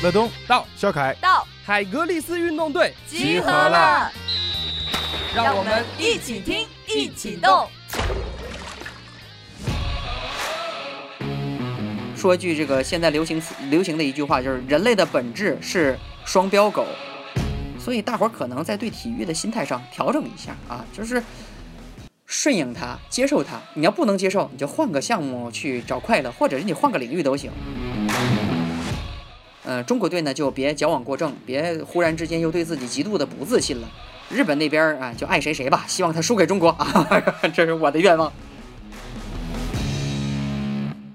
[0.00, 4.08] 乐东到，肖凯到，海格力斯运动队集合了，
[5.34, 7.68] 让我们一起听，一起动。
[12.14, 16.86] 说一句这个现在流行流行的一句话，就是人类的本质是双标狗，
[17.76, 21.20] 所以大伙儿可能在对体育的心态上调整一下啊，就是
[22.24, 23.60] 顺应它，接受它。
[23.74, 27.50] 你要不能接受，你就换个项目去找快乐，或者是你换个领域都行。
[29.68, 33.88] 呃，中国队呢就别矫枉过正，别忽然之间又对自己极度的不自信了。
[34.30, 37.22] 日本那边啊就爱谁谁吧，希望他输给中国啊，
[37.52, 38.32] 这是我的愿望。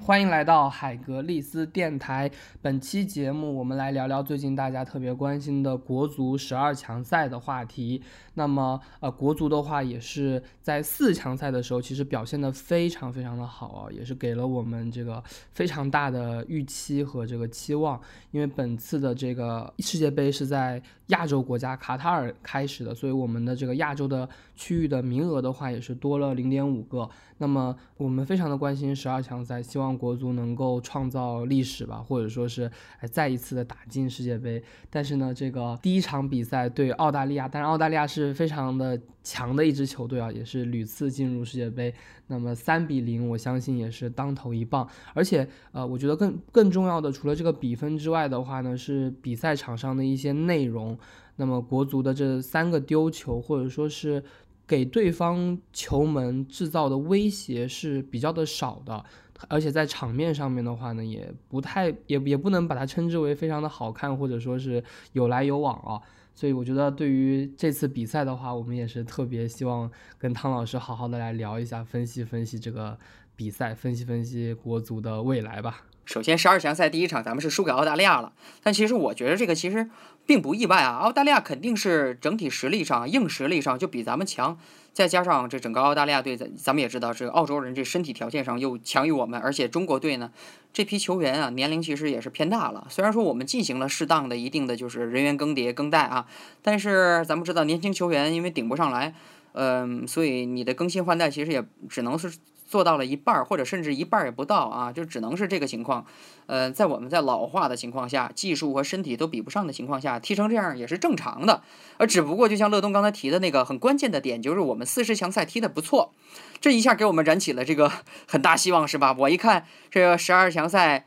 [0.05, 2.29] 欢迎来到海格力斯电台。
[2.61, 8.03] 本期节目，我们来聊聊最近大家特别关心的国足十二强赛的话题。
[8.33, 17.97] 那么，呃，国足的话也是在四强赛的时候，其实表现的非常非常的好啊，也是给了我们这个非常大的预期和这个期望。
[18.31, 27.09] 因为本次的这个世界杯是在亚洲国家卡塔尔开始的，所以我们的这个亚洲的区域的名额的话也是多了零点五个。
[27.39, 34.63] 那么我们非常的关心十二强赛，希望国足能够创造历史吧，或者说是哎再一次的打进世界杯。
[34.89, 41.93] 但是呢，这个第一场比赛对澳大利亚，但是澳大利亚是非常的强的一支球队啊，也是屡次进入世界杯。
[42.27, 44.87] 那么三比零，我相信也是当头一棒。
[45.13, 50.97] 而且呃，我觉得更更重要的，除了这个比分之外的话呢，是比赛场上的一些内容。
[51.35, 54.23] 那么国足的这三个丢球，或者说是。
[54.65, 59.03] 给对方球门制造的威胁是比较的少的，
[59.49, 66.01] 而且在场面上面的话呢，也不太也也不能把它称之为非常的好看，或者说是有来有往啊。
[66.33, 72.97] 所以我觉得对于这次比赛的话，我们也是特别希望跟汤老师好好的来聊一下，分析分析这个
[73.35, 75.83] 比赛，分析分析国足的未来吧。
[76.05, 79.89] 首先，十二强赛第一场咱们是输给澳大利亚了，但其实我觉得这个其实
[80.25, 80.97] 并不意外啊。
[80.97, 84.59] 澳大利亚肯定是整体实力上、硬实力上就比咱们强，
[84.91, 90.29] 再加上这整个澳大利亚队，咱咱们也知道，这个澳洲人这身体条件上又强于我们，而且中国队呢
[90.73, 92.85] 这批球员啊年龄其实也是偏大了。
[92.89, 96.27] 虽然说我们进行了适当的一定的就是人员更迭更代啊，
[96.61, 99.15] 但是咱们知道年轻球员因为顶不上来，
[99.53, 102.33] 嗯，所以你的更新换代其实也只能是。
[102.65, 106.05] 做到了一半儿，或者甚至一半儿也不到啊，就只能是这个情况。
[106.45, 111.61] 呃，在我们在老化的情况下，技术和身体都比不上的情况下，踢成这样也是正常的。
[111.97, 116.11] 而只不过就像乐东刚才提的那个很关键的点，就是我们四十强赛踢得不错，
[116.59, 117.91] 这一下给我们燃起了这个
[118.27, 119.15] 很大希望，是吧？
[119.17, 121.05] 我一看这个十二强赛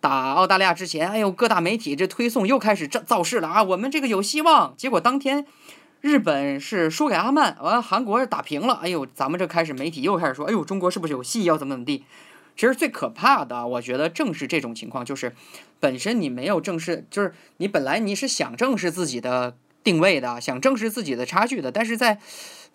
[0.00, 4.74] 打澳大利亚之前，哎呦，各大媒体这推送又开始造造势了啊，我们这个有希望。
[4.76, 5.46] 结果当天。
[6.00, 8.74] 日本是输给阿曼，完了韩国是打平了。
[8.74, 12.04] 哎呦，咱们这开始媒体又开始说，哎呦，中国是不是有戏要怎么怎么地？
[12.56, 15.34] 其实最可怕的，我觉得正是这种情况，就是
[15.80, 22.18] 本身你没有正视，就是你本来你是想正视自己的定位的，想正视自己的差距的，但是在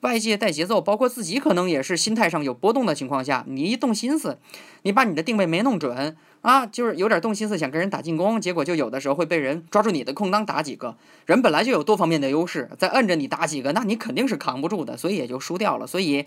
[0.02, 4.38] 外界带节奏，包括自己可能也是心态上有波动的情况下，你一动心思，
[4.82, 6.18] 你把你的定位没弄准。
[6.44, 10.98] 啊，就是有点动心思想跟人打进攻，结果就有的时候会被人抓住你的空当打几个。
[11.26, 15.88] 人本来就有多方面的优势，再摁着你打几个，那你肯定是扛不住的，所以也就输掉了。
[15.88, 16.26] 所以，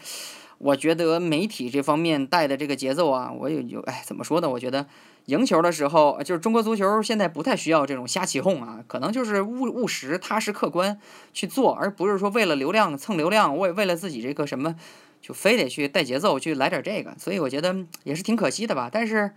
[0.57, 4.49] 我觉得媒体这方面带的这个节奏啊，我有有哎，怎么说呢？
[4.49, 4.87] 我觉得
[5.27, 10.99] 赢球的时候，就是中国足球现在不太需要这种瞎起哄啊，可能就是务务实、踏实、客观
[11.35, 14.77] 去做，而不是说为了流量蹭流量，为为了自己这个什么，
[15.21, 17.15] 就非得去带节奏去来点这个。
[17.19, 18.89] 所以我觉得也是挺可惜的吧。
[18.91, 19.33] 但是。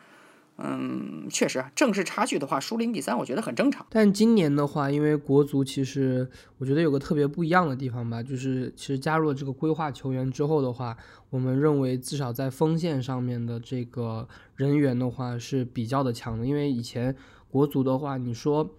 [0.62, 3.86] 嗯，确实，正式差距的话，输零比三，我觉得很正常。
[3.90, 10.98] 但今年的话，因为国足其实我觉得有个特别不一样的地方吧，就是其实加入了这个规划球员之后的话，
[11.30, 16.46] 我们认为至少在锋线上面的这个人员的话是比较的强的。
[16.46, 17.16] 因为以前
[17.50, 18.76] 国足的话，你说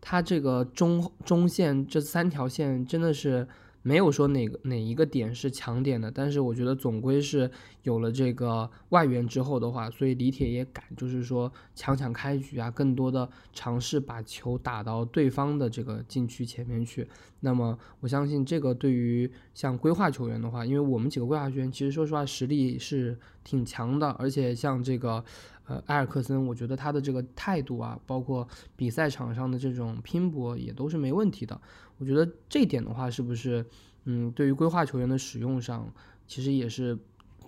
[0.00, 3.48] 他这个中中线这三条线真的是。
[3.86, 7.50] 没有说哪个哪一个点是强点的，但是我觉得总归是
[7.82, 17.06] 有了这个外援之后的话，所以李铁也敢就是说强强开局啊，更多的尝试把球打到对方的这个禁区前面去。
[17.40, 25.22] 那么我相信这个对于像规划球员的话，因为我们几个规划球员其实说实话实力是挺强的，而且像这个。
[25.66, 28.46] 呃，埃尔克森，我觉得他的这个态度啊，包括
[28.76, 31.58] 比赛场上的这种拼搏，也都是没问题的。
[31.96, 33.64] 我觉得这一点的话，是不是，
[34.04, 35.90] 嗯，对于规划球员的使用上，
[36.26, 36.98] 其实也是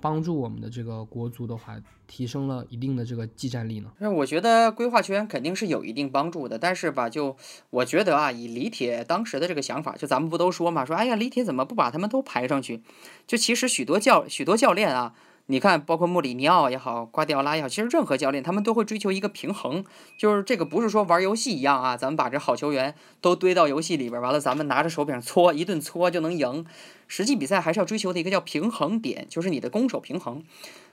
[0.01, 1.77] 帮助我们的这个国足的话，
[2.07, 3.91] 提升了一定的这个技战力呢？
[3.99, 7.37] 那我觉得规划球员肯定是有一定帮助的，但是吧，就
[7.69, 12.83] 我觉得啊，以李铁当时的这个想法，就咱们不都说嘛，说哎呀，李铁怎么不把他们都排上去？
[13.27, 15.15] 就其实许多教许多教练啊。
[15.49, 19.85] 你看，包括穆里尼奥也好，瓜迪奥拉也好，其实任何教练他们都会追求一个平衡，
[20.19, 26.67] 就是这个不是说玩游戏一样啊，咱们把这好球员都堆到游戏里边，完了咱们拿着手柄搓一顿搓就能赢。
[27.07, 30.43] 实际比赛还是要追求的一个叫平衡点，就是你的攻守平衡。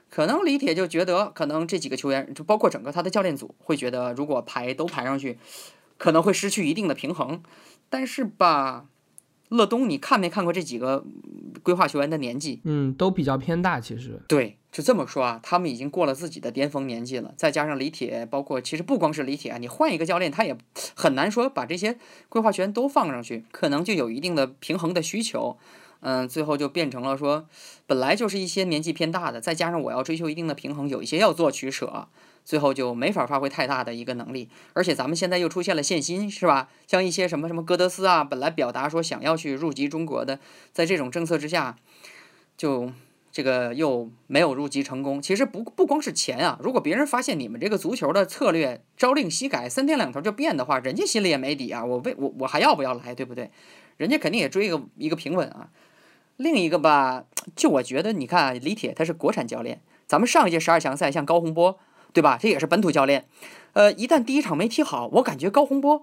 [0.08, 5.36] 可能李铁就觉得，可能这几个球员，就包括整个他的教练组，会觉得如果排都排上去，
[5.98, 7.42] 可能会失去一定的平衡。
[7.90, 8.84] 但是吧。
[9.48, 11.04] 乐东，你看没看过这几个
[11.62, 12.60] 规划球员的年纪？
[12.64, 14.20] 嗯，都比较偏大，其实。
[14.26, 17.32] 对，就这么说啊，他们已经过了自己的巅峰年纪了。
[17.36, 20.56] 再加上李铁，包括其实不光是李铁啊，你换一个教练，他也
[20.96, 21.98] 很难说把这些
[22.28, 25.56] 规划权都放上去，可能就有一定的平衡的需求。
[26.00, 27.46] 嗯，最后就变成了说，
[27.86, 32.08] 本来就是一些年纪偏大的，再加上我要追求一定的平衡，有一些要做取舍。
[32.44, 36.68] 最后就没法发挥太大的一个能力，而且咱们现在又出现了限薪，是吧？
[36.86, 40.38] 像一些什么什么戈德斯啊，本来表达说想要去入籍中国的，
[40.72, 41.76] 在这种政策之下，
[42.56, 42.92] 就
[43.32, 45.22] 这个又没有入籍成功。
[45.22, 51.82] 其实不不光是钱啊，如果别人发现你们这个足球的策略朝令夕改，三天两头就变的话，人家心里也没底啊。
[51.82, 53.50] 我为我我还要不要来，对不对？
[53.96, 55.70] 人家肯定也追一个一个平稳啊。
[56.36, 57.24] 另一个吧，
[57.56, 61.78] 就我觉得，你看李铁他是国产教练，咱们上一届十二强赛像高洪波。
[62.14, 62.38] 对吧？
[62.40, 63.26] 这也是本土教练，
[63.74, 66.02] 呃，一旦第一场没踢好，我感觉高洪波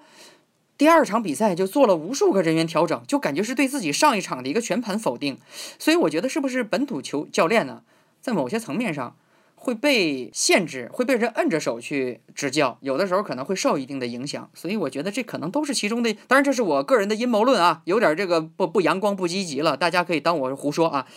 [0.77, 5.37] 第二场比赛就做了无数个人员调整，就感觉是对自己上一场的一个全盘否定。
[5.79, 7.83] 所以我觉得是不是本土球教练呢，
[8.19, 9.15] 在某些层面上
[9.55, 14.49] 会被限制，会被人摁着手去执教，有的时候可能会受一定的影响。
[14.53, 16.13] 所以我觉得这可能都是其中的。
[16.27, 21.07] 当然，这是我个人的阴谋论啊，有点这个不不阳光不积极了，大家可以当我胡说啊。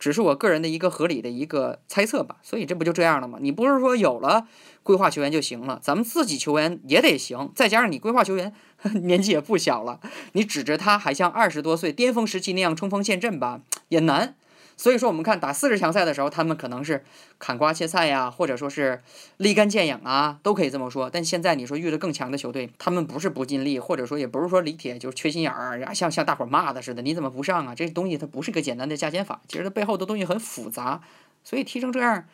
[0.00, 3.38] 只是我个人的一个合理的一个猜测吧，所以这不就这样了吗？
[3.40, 4.48] 你不是说有了
[4.82, 8.52] 规划球员就行了，咱们自己球员也得行，再加上你规划球员
[9.04, 10.00] 年纪也不小了，
[10.32, 13.60] 你指着他还像二十多岁巅峰时期那样冲锋陷阵吧，
[13.90, 14.34] 也难。
[14.80, 17.04] 所以说，我们看打四十强赛的时候，他们可能是
[17.38, 19.02] 砍瓜切菜呀，或者说是
[19.36, 21.10] 立竿见影啊，都可以这么说。
[21.10, 27.74] 但现在你说遇到更强的球队，他们不是不尽力，或者说也不是说李铁就是缺心眼儿，像像大伙骂的似的，你怎么不上啊？
[27.74, 31.02] 这东西它不是个简单的加减法，其实它背后的东西很复杂，
[31.44, 32.24] 所以踢成这样，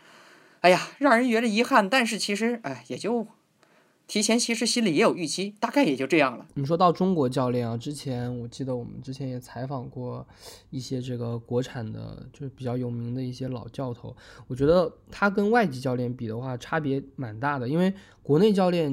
[0.60, 1.90] 哎呀，让人觉得遗憾。
[1.90, 3.26] 但是其实，哎，也就。
[4.06, 6.46] 提前其实心里也有预期，大概也就这样了。
[6.54, 10.24] 你说到中国教练啊，之前我记得我们之前也采访过
[10.70, 14.14] 一些这个国产的，就是比较有名的一些老教头。
[14.46, 17.68] 我觉得他跟外籍教练比的话，差别蛮大的。
[17.68, 17.92] 因为
[18.22, 18.88] 国内教练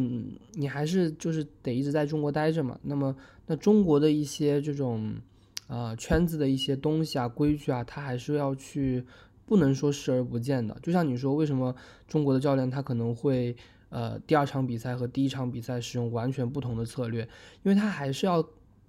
[0.53, 2.79] 你还是就是得一直在中国待着嘛。
[2.81, 3.15] 那么
[3.45, 5.13] 那中国的一些这种
[5.67, 9.05] 呃圈子的一些东西啊、规矩啊，他还是要去
[9.45, 10.75] 不能说视而不见的。
[10.81, 11.75] 就像你说，为什么
[12.07, 13.55] 中国的教练他可能会。
[13.93, 17.21] 呃，第二场比赛和第一场比赛使用完全不同的策略，
[17.61, 18.43] 因为他还是要，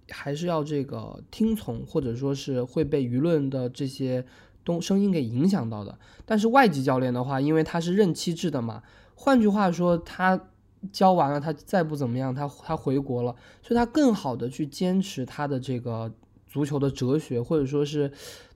[0.08, 4.24] 还是要这个听从，或者说是会被舆论的这些
[4.64, 5.98] 东声音给影响到的。
[6.24, 8.82] 但是外籍教练的话，因为他是任期制的嘛，
[9.14, 10.40] 换句话说，他
[10.90, 16.10] 教完了，他再不怎么样，他他回国了，所以他更好的去坚持他的这个
[16.48, 18.10] 足球的哲学，或者说是。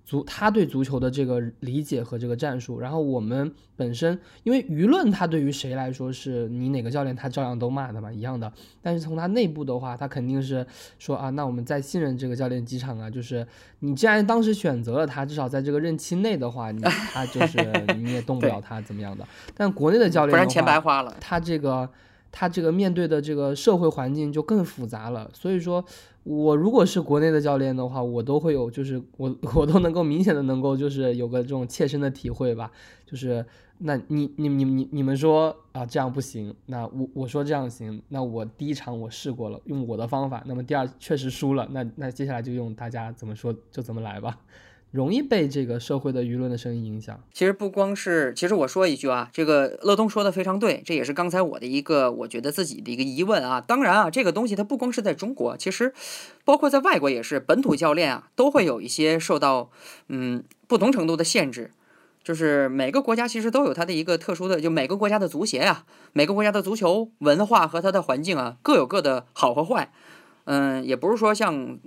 [0.08, 8.50] 足他对足球的这个理解和这个战术，然后我们本身因为舆论，他对于谁来说是你哪个教练，他照样都骂的嘛，一样的。
[8.81, 10.66] 但是从他内部的话，他肯定是
[10.99, 13.46] 说啊，那我们再信任这个教练几场啊，就是
[13.81, 16.81] 你既然当时选择了他，至少在这个任期内的话，你
[17.12, 17.58] 他就是
[17.99, 19.28] 你也动不了他怎么样的。
[19.54, 21.14] 但国内的教练，不然钱白花了。
[21.20, 21.87] 他这个
[22.32, 25.85] 他这个面对的这个社会环境就更复杂了，所以说。
[26.28, 32.70] 我如果是国内的教练的话，我都会有，就是我我都能够明显的能够就是有个这种切身的体会吧，
[33.06, 33.42] 就是
[33.78, 44.38] 那你你你你你们说啊这样不行，那我我说这样行，那我第一场我试过了，用我的方法，那么第二确实输了，那那接下来就用大家怎么说就怎么来吧。
[44.90, 47.21] 容易被这个社会的舆论的声音影响。
[47.33, 53.61] 其实不光是，其实我说一句啊，这个乐东说的非常对，这也是刚才我的一个我觉得自己的一个疑问啊。
[53.61, 55.92] 当然啊，这个东西它不光是在中国，其实
[56.45, 59.71] 包括在外国也是，本土教练啊都会有一些受到
[60.09, 61.71] 嗯不同程度的限制。
[62.25, 69.92] 就是每个国家其实都有它的一个特殊的，就每个国家的足协啊，每个国家的足球文化和它的环境啊各有各的好和坏。
[70.45, 71.78] 嗯，也不是说像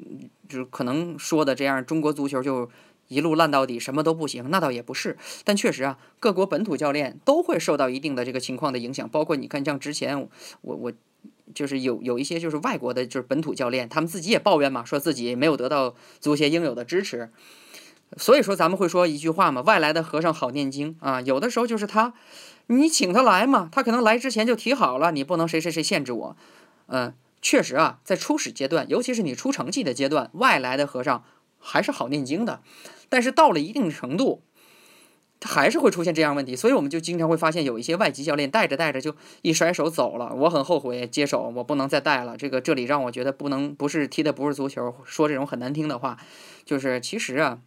[0.48, 2.70] 就是可能说的这样，中国足球就。
[3.12, 5.18] 一路烂到底，什么都不行，那倒也不是。
[5.44, 9.08] 但确实啊，各国本土教练都会受到一定的这个情况的影响。
[9.10, 10.27] 包括你看，像之前
[10.62, 10.94] 我我
[11.53, 17.30] 就是有有一些就是外国的，就是本土教练，他们自己也抱怨嘛，说自己没有得到足协应有的支持。
[18.18, 21.22] 所以说，咱们会说一句话嘛，外来的和尚好念经啊。
[21.22, 22.13] 有的时候就是他，
[22.68, 26.36] 你请他来嘛，他可能来之前就提好了，你不能谁谁谁限制我。
[26.88, 31.24] 嗯，确实啊，在初始阶段，尤其是你出成绩的阶段，外来的和尚
[31.62, 32.62] 还是好念经的。
[33.08, 34.41] 但是到了一定程度，
[35.39, 42.38] 他还是会出现这样问题，所以我们就经常会发现有一些外籍教练带着带着就一甩手走了，我很后悔接手，我不能再带了。
[42.38, 46.18] 这个这里让我觉得不能不是踢的不是足球，说这种很难听的话，
[46.63, 47.60] 就是其实啊，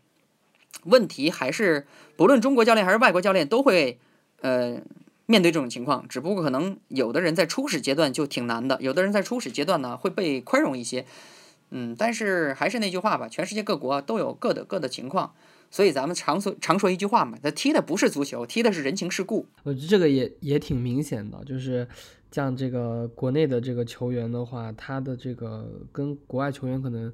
[0.84, 1.86] 问题还是
[2.16, 3.98] 不论中国教练还是外国教练都会
[4.40, 4.80] 呃
[5.26, 11.04] 面对这种情况，只不过可能有的人在初始阶段就挺难的，有的人在初始阶段呢会被宽容一些，
[11.76, 15.34] 嗯，但是还是那句话吧，全世界各国都有各的各的情况。
[15.72, 19.44] 所以咱们常说常说一句话嘛，他踢的不是足球，踢的是人情世故。
[19.64, 21.86] 我觉得这个也也挺明显的，就是
[22.30, 27.12] 像这个国内的这个球员的话，他的这个跟国外球员可能，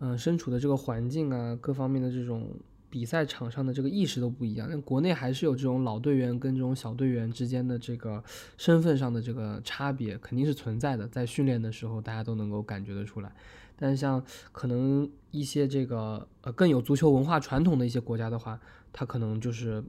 [0.00, 2.50] 嗯，身处的这个环境啊，各方面的这种
[2.90, 4.68] 比赛场上的这个意识都不一样。
[4.70, 8.22] 那国内还是有这种老队员跟这种小队员之间的这个
[8.58, 13.32] 身份上的这个差别，肯定是存在的，在训练的时候大家都能够感觉得出来。
[13.76, 18.58] 但是像可能一些这个呃更有足球文化传统的一些国家的话，
[18.92, 19.84] 它可能就是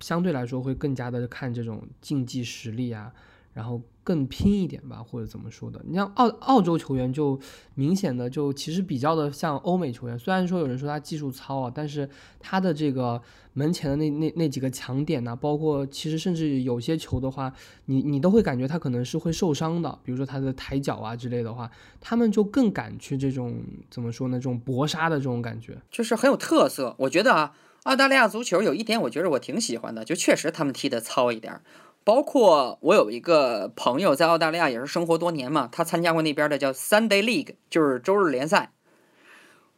[0.00, 3.12] 相对来说会更加的看这种竞技实力啊，
[3.58, 3.82] 然后。
[4.08, 5.78] 更拼一点吧，或者怎么说的？
[5.86, 7.38] 你像澳澳洲球员就
[7.74, 12.08] 明显的就其实比较的像欧美球员，虽然说有人说他技术糙啊，但是
[12.40, 13.20] 他的这个
[13.52, 17.52] 门前的那那那几个强点呢，包括其实甚至有些球的话，
[17.84, 24.38] 你你都会感觉他可能是会受伤的，比如说他的抬脚啊之类的话，他们就更敢去这种怎么说呢？
[24.38, 26.96] 这种搏杀的这种感觉，就是很有特色。
[27.00, 31.60] 我觉得啊，澳大利亚足球有一点，我觉得我挺喜欢的，就确实他们踢的糙一点。
[32.08, 38.72] 包括我有一个朋友在澳大利亚也是生活多年嘛，他参加过那边的叫 Sunday League，就是周日联赛。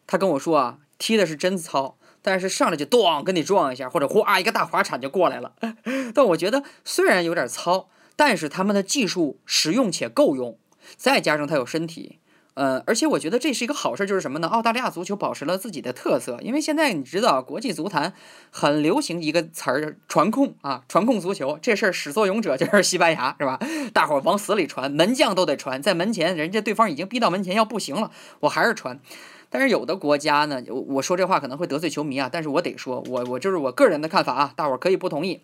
[0.07, 5.55] 他跟我说啊，踢的是真糙，但是上来就咣跟你撞一下，或者哗一个大滑铲就过来了。
[6.15, 10.57] 但我觉得虽然有点糙，但是他们的技术实用且够用，
[10.97, 12.21] 再加上他有身体。
[12.61, 14.47] 呃，而且我觉得这是一个好事，就是什么呢？
[14.47, 18.12] 澳大利亚足球保持了自己的特色，因为现在你知道，国际足坛
[18.50, 23.59] 很流行一个词儿“传控”啊，传控足球这事儿始作俑者 就是西班牙，是吧？
[23.95, 29.00] 大伙儿往死里传，门将都得传，在门前，人家对方已经逼到门前要不行了，我还是传。
[29.49, 35.40] 但是有的国家呢，我我说这话可能会得罪球迷啊，但是我得说，我我就是我个人的看法啊，大伙儿可以不同意，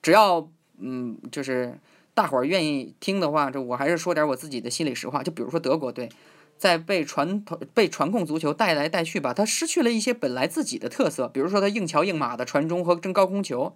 [0.00, 1.80] 只要嗯，就是
[2.14, 6.08] 大伙儿愿意听的话，这我还是说点我自己的心里实话，就比如说德国队。
[6.56, 13.74] 在被传统被传控足球带来带去吧，他失去了一些本来自己的特色，比如说他硬桥硬马的传中和争高空球，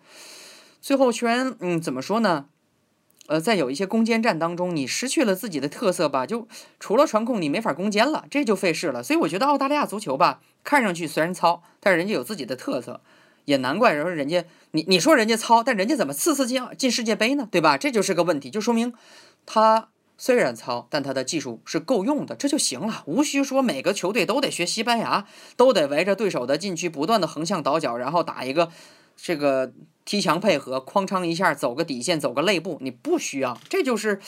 [0.80, 2.46] 最后全嗯怎么说呢？
[3.26, 6.48] 呃，在有一些攻坚战当中，你失去了自己的特色吧，就
[6.80, 9.02] 除了传控你没法攻坚了，这就费事了。
[9.02, 13.02] 所以我觉得澳大利亚足球吧，看上去虽然糙，但是人家有自己的特色，
[13.44, 17.46] 也难怪说人家你你说人家糙，但人家怎么次次进进世界杯呢？
[17.50, 17.76] 对吧？
[17.76, 18.94] 这就是个问题，就说明
[19.44, 19.88] 他。
[20.20, 25.24] 虽然糙，但他的技术是够用的，这就行了，无需说每个球队都得学西班牙，
[25.56, 28.68] 都得围着对手的禁区不断的横向倒脚，然后打一个
[29.16, 29.72] 这个
[30.04, 33.56] 踢墙配合，哐当一下走个底线，走个肋部，你不需要。
[33.68, 34.20] 这就是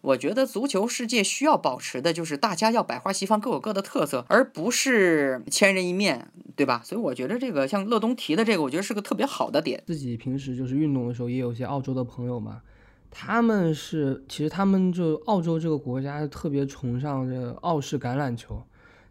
[0.00, 6.82] 我觉得足球世界需要保持的，就是大家要百花齐放，各有各的特色，而不是千人一面对吧？
[6.84, 9.80] 所以我觉得这个像乐东提的这个，我觉得是个特别好的点。
[9.86, 12.62] 自己平时就是运动的时候，也有些澳洲的朋友嘛。
[13.10, 18.62] 他们是，其实他们就澳洲这个国家特别崇尚这澳式橄榄球。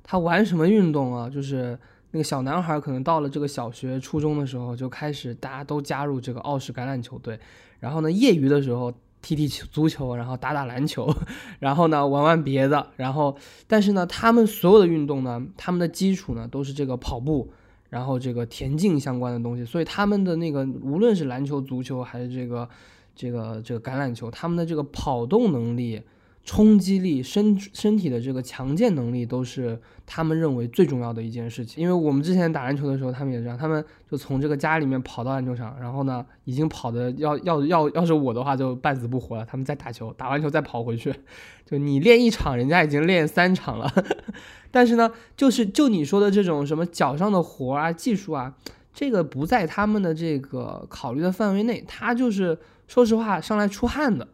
[0.04, 1.28] 他玩什么运动啊？
[1.28, 1.76] 就是
[2.12, 7.40] 那个小男孩可能到了这个小学、初中的时候就开始，大家都加入这个澳式橄榄球队。
[7.80, 11.12] 然后呢，业余的时候踢踢足球，然后打打篮球，
[11.58, 12.92] 然后呢玩玩别的。
[12.98, 13.36] 然后，
[13.66, 17.52] 但是呢，他们所有的运动呢，他们的基础呢都是这个跑步，
[17.90, 19.66] 然后这个田径相关的东西。
[19.66, 22.70] 所以他们的那个无论是篮球、足球还是这个。
[23.16, 26.02] 这个这个橄榄球，他们的这个跑动能力、
[26.44, 31.82] 冲击力、身身体的这个强健能力，都是他们认为最重要的一件事情。
[31.82, 39.46] 因为我们之前打篮球的时候，他们也这样，他们就从这个家里面跑到篮球场，然后呢，已经跑的要要要要是我的话，就半死不活了。
[39.46, 41.12] 他们再打球，打完球再跑回去，
[41.66, 43.92] 就你练一场，人家已经练三场了。
[44.70, 48.54] 但是呢，就是就你说的这种什么脚上的活啊、技术啊，
[48.94, 52.60] 这个不在他们的这个考虑的范围内，他就是。
[52.88, 54.28] 说实话，上来出汗的，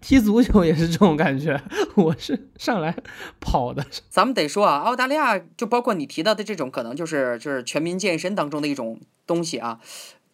[0.00, 1.60] 踢足球也是这种感觉。
[1.96, 2.96] 我是上来
[3.40, 3.84] 跑的。
[4.08, 9.80] 咱们得说啊，澳大利亚就包括你提到的这种，可能就是就是全民健身当中的一种东西啊。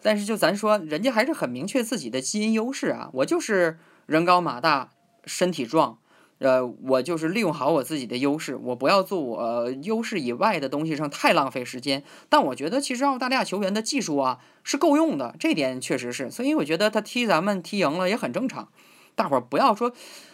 [0.00, 3.10] 但是就咱说，人家还是很明确自己的基因优势啊。
[3.14, 4.90] 我就是人高马大，
[5.24, 5.98] 身体壮。
[6.44, 12.04] 呃，我就是利用好我自己的优势，我不要做我优势以外的东西上太浪费时间。
[12.28, 16.30] 但我觉得其实澳大利亚球员的技术啊是够用的，这点确实是。
[16.30, 18.68] 所以我觉得他踢咱们踢赢了也很正常。
[19.14, 19.92] 大伙儿不要说，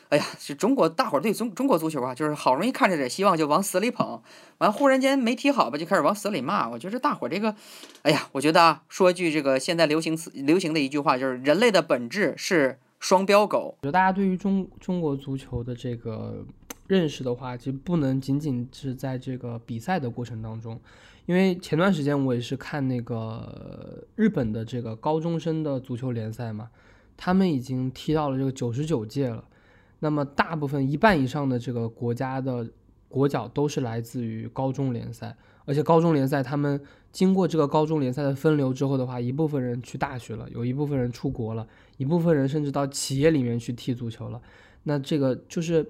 [0.09, 4.21] 哎呀，是中国大伙儿对中中国足球啊，就是好容易看着点希望就往死里捧，
[4.59, 6.69] 完忽然间没踢好吧，就开始往死里骂。
[6.69, 7.55] 我觉得大伙儿这个，
[8.03, 13.77] 哎呀，我觉得啊，说句这个现在流行词流行的一句话，就是人类的本质是双标狗。
[13.83, 16.45] 我觉得大家对于中中国足球的这个
[16.87, 20.79] 认识的话，其实不能仅仅是在这个比赛的过程当中。
[21.27, 26.71] 因为前段时间我也是看那个日本的这个高中生的足球联赛嘛，
[27.17, 29.45] 他们已经踢到了这个九十九届了。
[30.01, 32.69] 那么大部分一半以上的这个国家的
[33.07, 36.81] 国脚都是来自于高中联赛，而且高中联赛他们
[37.13, 41.69] 经过这个高中联赛的分流之后的话，一部分人去大学了，有一部分人出国了，
[42.01, 44.41] 一部分人甚至到企业里面去踢足球了。
[44.85, 45.87] 那这个就是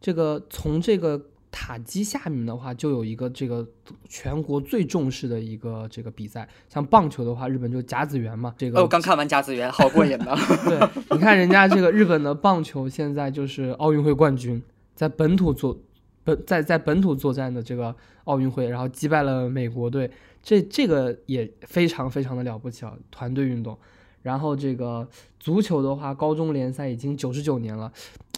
[0.00, 1.30] 这个从这个。
[1.58, 3.66] 塔基下面的话，就有一个这个
[4.10, 8.54] 全国最重视的一个这个比赛，像棒球的话，日本就甲子园嘛。
[8.58, 10.36] 这个哦，刚看完甲子园，好过瘾呢。
[10.68, 10.78] 对，
[11.12, 14.62] 你看人家这个日本的棒球现在就是奥运会冠军，
[14.94, 15.80] 在本土作
[16.24, 17.94] 本在在本土作战的这个
[18.24, 20.10] 奥运会，然后击败了美国队，
[20.42, 23.78] 这这个也非常非常的了不起啊，团队运动。
[24.26, 27.92] 然后这个足球的话，高中联赛已经九十九年了。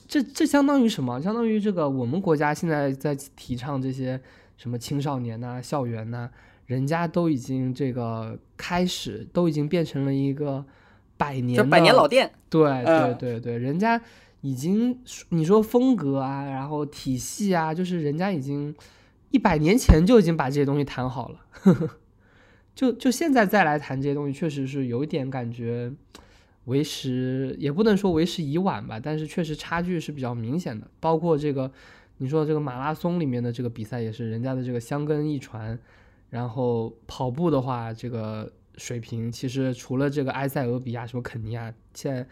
[0.06, 1.18] 这这相当于什么？
[1.18, 4.20] 相当于这个我们国家现在在提倡这些
[4.58, 6.28] 什么青少年呐、校园呐，
[6.66, 10.62] 人家都已经这个开始，都已经变成了一个
[11.16, 12.30] 百年百年老店。
[12.50, 13.98] 对对对对，人家
[14.42, 14.98] 已经
[15.30, 18.74] 你说风格啊，然后体系啊，就是人家已经
[19.30, 21.38] 一百年前就已经把这些东西谈好了，
[22.78, 25.92] 就就现在再来谈这些东西，确实是有一点感觉。
[26.66, 30.86] 为时也不能说为时已晚吧，但是确实差距是比较明显的。
[31.00, 31.72] 包括这个，
[32.18, 35.76] 你说这个马拉松里面的这个比赛也是人家的这个香根一传，
[36.30, 42.24] 然后跑步的话，这个水平其实除了这个埃塞俄比亚、什么肯尼亚，现在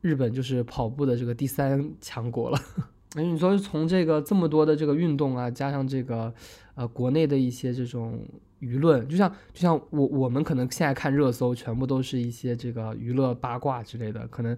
[0.00, 2.58] 日本就是跑步的这个第三强国了。
[3.14, 6.34] 哎，你说从这个这么多的这个运动啊，加上这个
[6.74, 8.26] 呃国内的一些这种。
[8.60, 14.26] 舆论就像就像我我们可能现在看热搜，全部都是一些这个娱乐八卦之类的。
[14.28, 14.56] 可能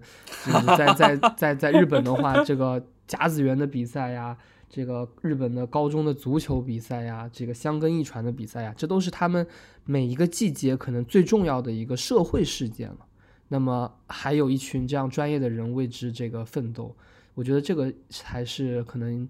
[0.77, 4.37] 在在在在日本的话，这个甲子园的比赛呀，
[4.69, 9.45] 这个日本的高中的足球比赛呀，这个香根一传的比赛呀，这都是他们
[9.83, 13.05] 每一个季节可能最重要的一个社会事件了。
[13.49, 16.95] 那么还有一群这样专业的人为之这个奋斗，
[17.33, 19.27] 我觉得这个才是可能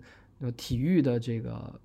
[0.56, 1.80] 体育的这个。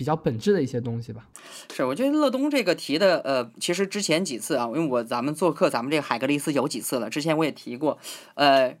[0.00, 1.28] 比较本质的一些东西吧，
[1.74, 7.98] 是我觉得乐东这个提的，呃，其实之前几次啊，因为我咱们做客咱们这个海格力斯有几次了，之前我也提过，
[8.32, 8.74] 呃，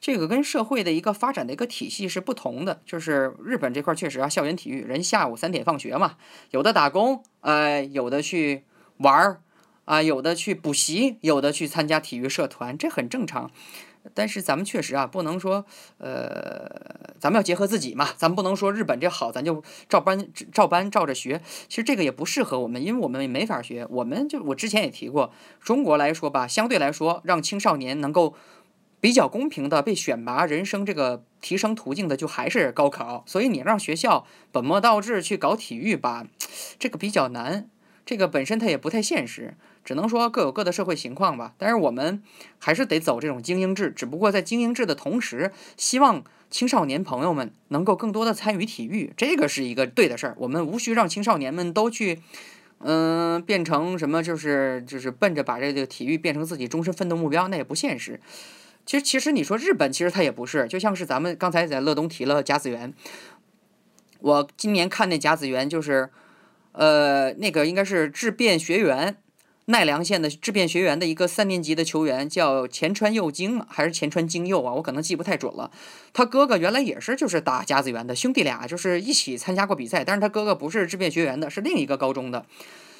[0.00, 6.16] 这个跟社会的一个发展的一个体系是不同的，就是日本这块确实啊，校园体育人下午三点放学嘛，
[6.50, 8.64] 有的打工，呃，有的去
[8.96, 9.42] 玩儿，
[9.84, 13.52] 啊，有的去补习，有的去参加体育社团，这很正常。
[14.12, 15.64] 但是咱们确实啊，不能说，
[15.98, 16.68] 呃，
[17.18, 21.40] 咱们要结合自己嘛，咱们不能说日本这好，咱就照搬照搬照着学。
[21.68, 23.86] 其实这个也不适合我们，因为我们也没法学。
[23.88, 28.34] 我们就我之前也提过，中国来说吧，相对来说，让青少年能够
[29.00, 33.24] 比较公平的被选拔人生这个提升途径的，就还是高考。
[33.26, 36.26] 所以你让学校本末倒置去搞体育吧，
[36.78, 37.68] 这个比较难。
[38.06, 41.54] 这个本身它也不太现实，只能说各有各的社会情况吧。
[41.58, 42.22] 但是我们
[42.58, 50.34] 还是得走这种精英制，只不过在精英制的同时，希望青少年朋友们能够更多的参与体育，这个是一个对的事儿。
[50.38, 52.20] 我们无需让青少年们都去，
[52.78, 58.20] 嗯，变成什么，就是就是奔着把这个体育变成自己终身奋斗目标，那也不现实。
[58.86, 62.94] 其实其实你说日本，其实它也不是，就像是咱们刚才在乐东提了甲子园，
[64.20, 66.10] 我今年看那甲子园就是。
[66.76, 69.16] 呃，那个应该是质变学园，
[69.66, 74.72] 奈良县的质变学员的一个三年级的球员叫前川佑京还是前川京佑啊？
[74.74, 75.70] 我可能记不太准了。
[76.12, 82.44] 他哥哥原来也是就是打甲子园的兄弟俩，就是一起参加过比赛，但是他哥哥不是质变学员的，是另一个高中的。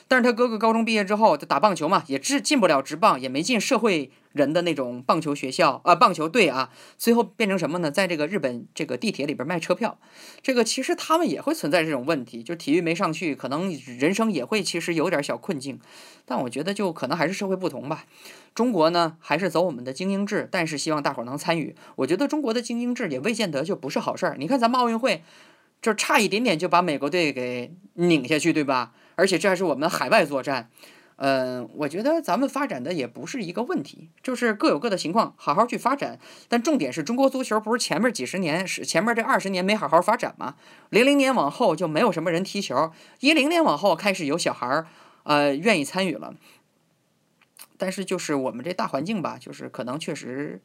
[0.09, 7.88] 但是他哥哥高中毕业之后就打棒球嘛，也进进不了职棒，也没进社会人的那种棒球学校啊，棒球队啊，最后变成什么呢？
[7.88, 9.97] 在这个日本这个地铁里边卖车票。
[10.42, 15.79] 这个其实他们也会存在这种问题，就体育没上去，可能人生也会其实有点小困境。
[16.27, 18.07] 但我觉得就可能还是社会不同吧。
[18.55, 21.77] 中国呢还是走我们的精英制，但是希望大伙儿能参与。
[21.97, 24.37] 我觉得中国的精英制也未见得就不是好事儿。
[24.37, 25.23] 你看咱们奥运会，
[25.81, 28.92] 就差一点点就把美国队给拧下去，对吧？
[29.16, 30.68] 而且这还是我们海外作战，
[31.16, 36.18] 嗯，我觉得咱们发展的也不是一个问题，就是各有各的情况，好好去发展。
[36.48, 40.57] 但重点是中国足球不是前面几十年是前面这二十年没好好发展吗？
[40.90, 44.87] 零零年往后就没有什么人踢球，一零年往后开始有小孩儿，
[45.22, 46.35] 呃，愿意参与了。
[47.79, 50.61] 但是就是我们这大环境吧，就是可能确实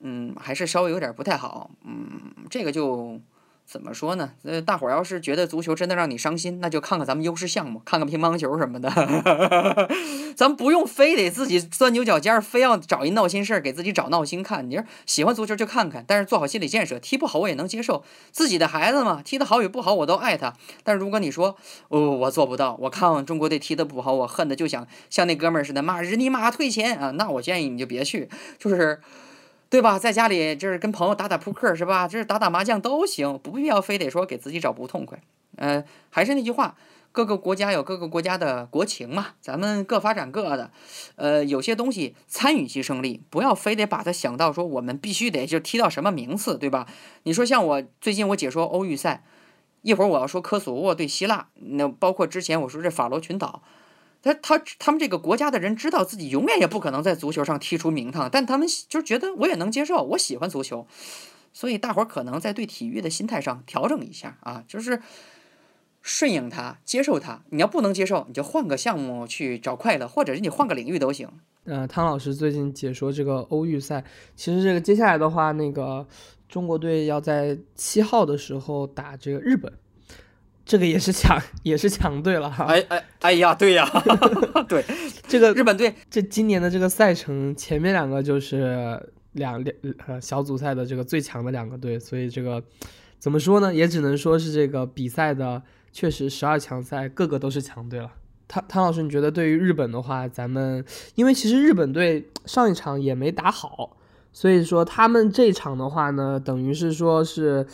[0.00, 1.70] 嗯，还是稍微有点不太好。
[1.84, 3.20] 嗯，这个就。
[3.70, 4.30] 怎么说呢？
[4.44, 8.88] 呃，大伙儿要是觉得足球真的让你伤心，那就看看咱们优势项目，看看乒乓球什么的。
[10.34, 14.70] 咱不用非得自己钻牛角尖儿，非要找一闹心事儿给自己找闹心看。
[14.70, 18.02] 你说喜欢足球就看看，但是做好心理建设，踢不好我也能接受。
[18.30, 20.54] 自己的孩子嘛，踢得好与不好我都爱他。
[20.82, 21.54] 但是如果你说，
[21.88, 29.02] 哦，我做不到，我看中国队踢得不好，我恨得就想像那哥们儿似的骂日你妈退钱啊，那我建议你就别去，就是。
[29.70, 29.98] 对吧？
[29.98, 32.08] 在家里就是跟朋友打打扑克，是吧？
[32.08, 35.20] 就是打打麻将都行，不必要非得说给自己找不痛快。
[35.56, 36.76] 嗯，还是那句话，
[37.12, 40.70] 各个国家有各个国家的国情嘛，咱们各发展各的。
[41.16, 46.86] 呃，有些东西参与即胜利，不要非得把它想到说我们必须得就踢到什么名次，对吧？
[47.24, 49.22] 你说像我最近我解说欧预赛，
[49.82, 53.62] 一会儿我要说科索沃对希腊，那包括之前我说这法罗群岛。
[54.22, 60.86] 他他他们这个国家的人知道自己永远也不可能在足球上踢出名堂，但他们就觉得我也能接受，我喜欢足球，
[61.52, 65.00] 所以大伙儿可能在对体育的心态上调整一下啊，就是
[66.02, 67.42] 顺应它，接受它。
[67.50, 71.28] 你要不能接受，你就换个项目去找快乐，或者是你换个领域都行。
[71.64, 74.02] 呃，汤老师最近解说这个欧预赛，
[74.34, 76.06] 其实这个接下来的话，那个
[76.48, 79.72] 中国队要在七号的时候打这个日本。
[80.68, 82.66] 这个也是强，也是强队了哈。
[82.66, 83.90] 哎哎哎呀，对呀，
[84.68, 84.84] 对，
[85.26, 89.02] 这个日本队这今年的这个赛程，前面两个就是
[89.32, 89.74] 两两
[90.06, 92.62] 呃小组赛的这个最强的两个队，所以这个
[93.18, 93.74] 怎么说呢？
[93.74, 98.12] 也只能说是这个比赛的确实十二强赛个个都是强队了。
[98.46, 103.96] 汤汤老师，你觉得对于日本的话，咱们因为其实日本队上一场也没打好，
[104.34, 107.66] 所以说他们这场的话呢，等于是说是。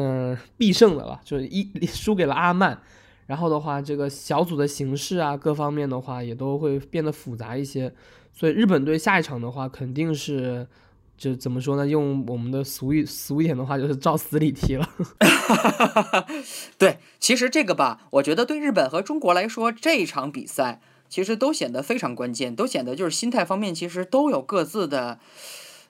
[0.00, 2.78] 嗯，必胜的了，就是一 输给了阿曼，
[3.26, 7.92] 然后的话，这个小组的形势啊，各方面的话也都会变得复杂一些，
[8.32, 10.68] 所以日本队下一场的话，肯定是
[11.16, 11.84] 就怎么说呢？
[11.84, 14.88] 用我们的俗语俗一点的话，就是照死里踢了。
[16.78, 25.18] 对，其实这个吧，我觉得对日本和中国来说，这一场比赛其实都显得非常关键，都显得就是心态方面其实都有各自的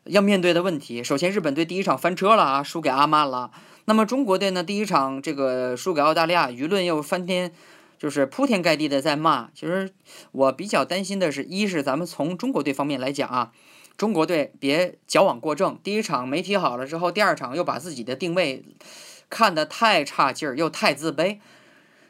[0.04, 1.04] 要面对的问题。
[1.04, 3.50] 首先，日本队第一场翻车了啊，输给阿曼了。
[3.88, 4.62] 那么中国队呢？
[4.62, 7.50] 第一场这个输给澳大利亚，舆论又翻天，
[7.98, 9.48] 就是铺天盖地的在骂。
[9.54, 9.90] 其实
[10.30, 13.50] 我比较担心的是，一是咱们从中国队方面来讲啊，
[13.96, 15.80] 中国队别矫枉过正。
[15.82, 18.62] 第一场没踢好了之后，第二场又把自己的定位
[19.30, 21.38] 看得太差劲儿，又太自卑。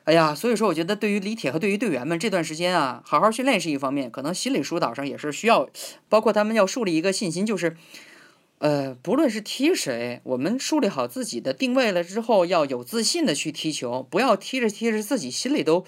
[0.03, 5.69] 哎呀，所以说我觉得对于李铁和对于队员们这段时间啊，好好训练是一方面，可能心理疏导上也是需要，
[6.09, 7.77] 包括他们要树立一个信心，就是。
[8.59, 15.85] 呃，不论是踢谁，我们树立好自己的定位了之后，要有自信的去踢球，不要踢着踢着自己心里都，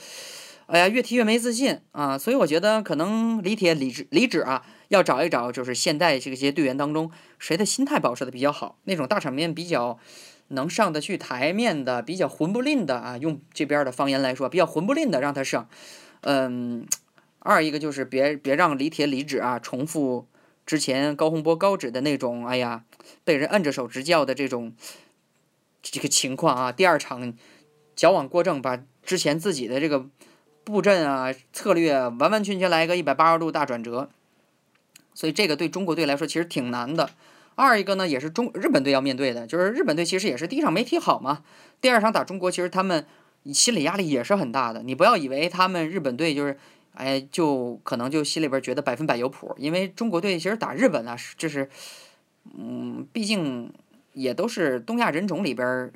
[0.67, 2.17] 哎呀，越踢越没自信啊。
[2.17, 9.99] 所以我觉得可能李铁、李志、李指啊，要找一找，就是现在这些队员当中，谁的心态保持的比较好，那种大场面比较
[10.47, 15.69] 能上得去台面的，比较混不吝的啊，用这边的方言来说，比较混不吝的让他上。
[16.21, 16.87] 嗯，
[17.41, 20.29] 二一个就是别别让李铁、李指啊重复。
[20.71, 22.85] 之前高洪波高指的那种，哎呀，
[23.25, 24.73] 被人摁着手直叫的这种
[25.83, 27.35] 这个情况啊，第二场
[27.97, 30.07] 矫枉过正，把之前自己的这个
[30.63, 34.11] 布阵啊策略完完全全来一个一百八十度大转折，
[35.13, 37.11] 所以这个对中国队来说其实挺难的。
[37.57, 41.43] 二一个呢，也是中日本队要面对的，就是日本队其实也是第一场没踢好嘛，
[41.81, 43.05] 第二场打中国，其实他们
[43.53, 44.85] 心理压力也是很大的。
[44.85, 46.57] 你不要以为他们日本队就是。
[46.95, 51.69] 哎，就可能就心里边觉得百分百有谱，因为中国队其实打日本啊，这是，
[52.57, 53.73] 嗯，毕竟
[54.13, 55.91] 也都是东亚人种里边，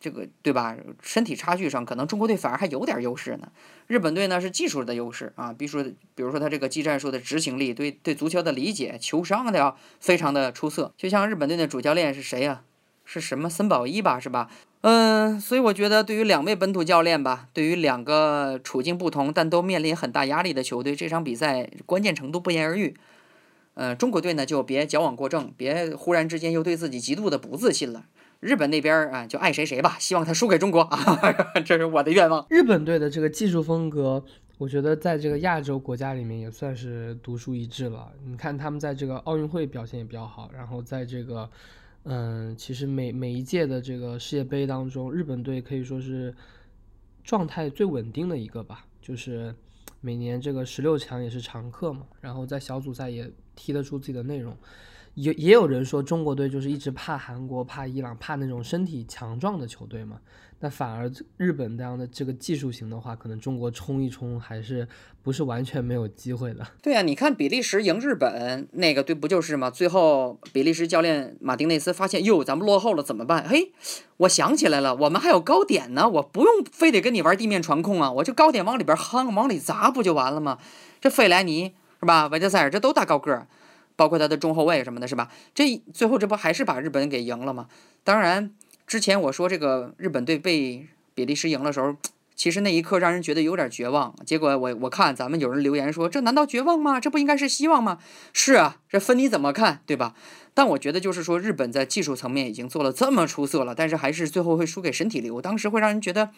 [0.00, 0.76] 这个对吧？
[1.02, 3.52] 身体差距上，可能中国队反而还有点优势呢。
[3.86, 5.82] 日本队呢是技术的优势啊，比如说，
[6.14, 10.92] 比如说他这个技战术的执行力，对对足球的理解，球商的要非常的出色。
[10.96, 12.62] 就像日本队的主教练是谁呀？
[13.04, 14.20] 是什么森保一吧？
[14.20, 14.50] 是吧？
[14.82, 22.96] 嗯，所以我觉得，对于两位本土教练吧，对于两个处境不同但都面临很大压力的球队，这场比赛关键程度不言而喻。
[23.74, 28.04] 呃，中国队呢就别矫枉过正，别忽然之间又对自己极度的不自信了。
[28.38, 31.18] 日本那边啊，就爱谁谁吧，希望他输给中国啊，
[31.66, 32.46] 这是我的愿望。
[32.48, 34.24] 日本队的这个技术风格，
[34.58, 38.12] 我觉得在这个亚洲国家里面也算是独树一帜了。
[38.24, 41.50] 你看他们在这个奥运会表现也比较好，然后在这个。
[42.10, 46.34] 嗯，其实每每一届的这个世界杯当中，日本队可以说是
[47.22, 48.86] 状态最稳定的一个吧。
[49.02, 49.54] 就是
[50.00, 54.56] 每年这个十六强也是常客嘛，然后在小组赛也踢得出自己的内容，
[55.12, 60.18] 也也有人说中国队就是一直怕韩国、怕伊朗、怕那种身体强壮的球队嘛。
[60.60, 64.88] 那反而日本这样的这个技术型的话，可能中国冲一冲还是
[65.22, 66.66] 不是完全没有机会的。
[66.82, 69.70] 对呀，你看比利时赢日本那个队不就是吗？
[69.70, 73.48] 最后比利时教练马丁内斯发现哟，咱们落后了怎么办？
[73.48, 73.72] 嘿，
[74.16, 80.58] 我想起来了，我们还有高点呢，我不用非得跟你玩地面传控啊，我就高点往里边夯，往里砸不就完了吗？
[81.00, 82.26] 这费莱尼是吧？
[82.26, 83.46] 维德塞尔这都大高个儿，
[83.94, 85.30] 包括他的中后卫什么的，是吧？
[85.54, 87.68] 这最后这不还是把日本给赢了吗？
[88.02, 88.50] 当然。
[88.88, 91.94] 之前我说这个日本队被比利时赢的时候，
[92.34, 94.16] 其实那一刻让人觉得有点绝望。
[94.24, 96.98] 结果我我看咱们有人留言说，这难道绝望吗？
[96.98, 97.98] 这不应该是希望吗？
[98.32, 100.14] 是啊，这分你怎么看，对吧？
[100.54, 106.30] 但我觉得就是说，日本在技术层面已经做了这么出色了，但是还是最后会输给身体流，当时会让人觉得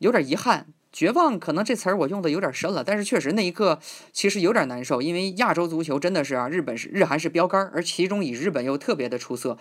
[0.00, 0.66] 有点遗憾。
[0.92, 3.78] 绝望可能这词儿我用的有点深了，但是确实那一刻
[4.12, 9.56] 其实有点难受，因为亚洲足球真的是啊，日本是日韩是标杆，而其中以日本又特别的出色。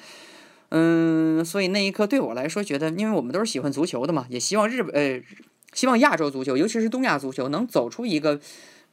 [0.72, 5.20] 嗯，所以那一刻对我来说，觉得，因为我们都是喜欢足球的嘛，也希望日本，呃，
[5.74, 8.40] 希望亚洲足球，尤其是东亚足球，能走出一个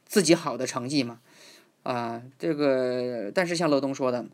[0.07, 1.19] 自己好的成绩嘛。
[1.83, 4.25] 啊，这个，但是像乐东说的，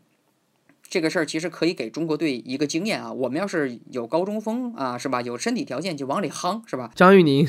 [0.88, 3.12] 这个事儿其实可以给中国队一个经验啊。
[3.12, 5.20] 我们要是有高中锋啊，是吧？
[5.20, 6.90] 有身体条件就往里夯，是吧？
[6.96, 7.46] 张玉宁，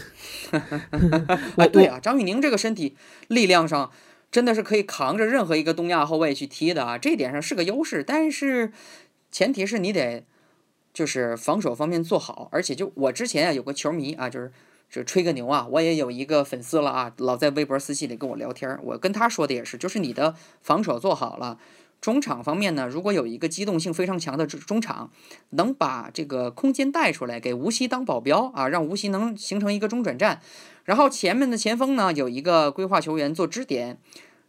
[1.55, 2.97] 哎， 对啊，张玉宁这个身体
[3.29, 3.89] 力量上
[4.29, 8.73] 真的是可以扛着任何一个东亚后卫去踢的啊，这点上是个优势，但是。
[9.35, 10.23] 前提是你得，
[10.93, 14.49] 就是防守方面做好，而且就我之前啊有个球迷啊，就是
[14.89, 21.59] 就吹个牛啊，我也有一个粉丝了啊，老在微博私信里跟我聊天，我跟他说的也是，就是你的防守做好了，
[21.99, 25.11] 中场方面呢，如果有一个机动性非常强的中场，
[25.49, 30.39] 能把这个空间带出来，给吴曦当保镖啊，让吴曦能形成一个中转站，
[30.85, 33.99] 然后前面的前锋呢有一个规划球员做支点。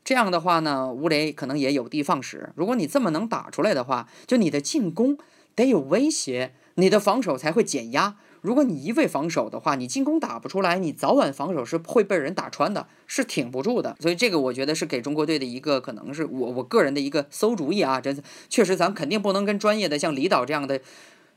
[0.07, 2.51] 这样的话呢，吴磊可能也有的放矢。
[2.55, 5.19] 如果你这么能打出来的话，就你的进攻
[5.57, 8.14] 得有威胁，你的防守才会减压。
[8.40, 13.97] 如果你一味防守的话，你进攻打不出来，你早晚防守是会被人打穿的，是挺不住的。
[13.99, 18.01] 所以这个我觉得是给中国队的一个可能是我我个人的一个馊主意啊。
[18.01, 18.14] 这
[18.49, 20.81] 确实咱肯定不能跟专业的像李导这样的。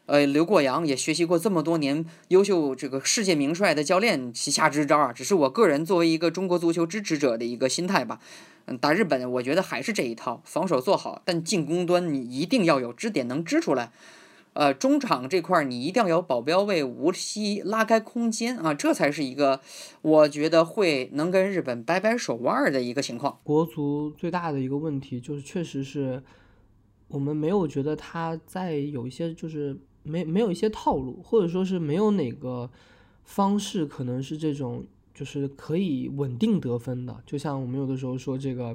[0.06, 8.20] 呃，刘过洋也学习过这么多年优秀这个世界名帅的教练旗下支招啊，只是我个人作为一个中国足球支持者的一个心态吧。
[8.78, 13.92] 打日本，我觉得还是这一套，防守做好，但进攻端你一定要有支点能支出来。
[14.54, 19.62] 呃，中场这块你一定要有保镖为无锡拉开空间啊，这才是一个
[20.02, 23.40] 我觉得会能跟日本掰掰手腕的一个情况。
[23.44, 26.24] 国足最大的一个问题就是，确实是
[27.08, 29.78] 我们没有觉得他在有一些就是。
[30.02, 32.72] 没没有一些套路，或者说是没有哪个
[33.26, 34.86] 方式，可能是这种
[35.20, 37.22] 就是可以稳定得分的。
[37.26, 38.74] 就像我们有的时候说这个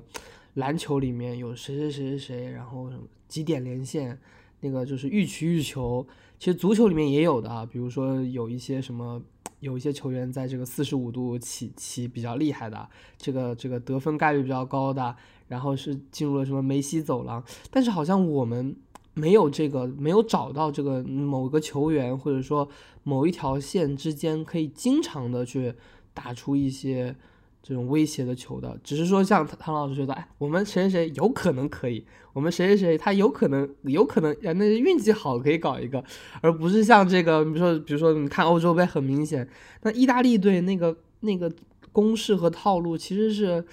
[0.55, 4.21] 篮球里面有谁谁谁谁谁，然后什么几点连线，
[4.61, 6.07] 那个就是欲取欲求。
[6.39, 9.23] 其实足球里面也有的啊，比如说有一些什么，
[9.61, 15.17] 有一些球员在这个四十五度起起比较厉害的，这个这个得分概率比较高的，
[15.49, 17.43] 然后是进入了什么梅西走廊。
[17.71, 18.77] 但是好像我们。
[19.17, 22.69] 没有这个，没有找到这个某个球员，或者说
[23.05, 25.73] 某一条线之间可以经常的去
[26.15, 27.15] 打出一些
[27.63, 36.03] 这种威胁的球的，只是说像唐老师觉得，哎，我们谁谁谁有可能可以，我们谁谁谁他有可能有可能，那运气好可以搞一个，
[36.41, 39.47] 而不是像这个，比如说比如说你看欧洲杯很明显，
[39.83, 41.53] 那意大利队那个那个
[41.93, 43.65] 攻势和套路其实是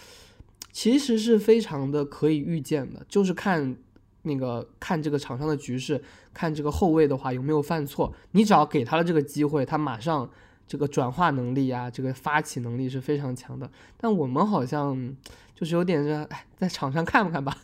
[0.71, 3.77] 其实是非常的可以预见的，就是看。
[4.23, 5.99] 那个看这个场上的局势，
[6.32, 10.30] 看这个后卫的话有没有犯错，你只要给他了这个机会，他马上
[10.71, 13.69] 这个转化能力啊，这个发起能力是非常强的。
[13.97, 15.13] 但我们好像
[15.53, 17.57] 就是有点是，在场上看不看吧。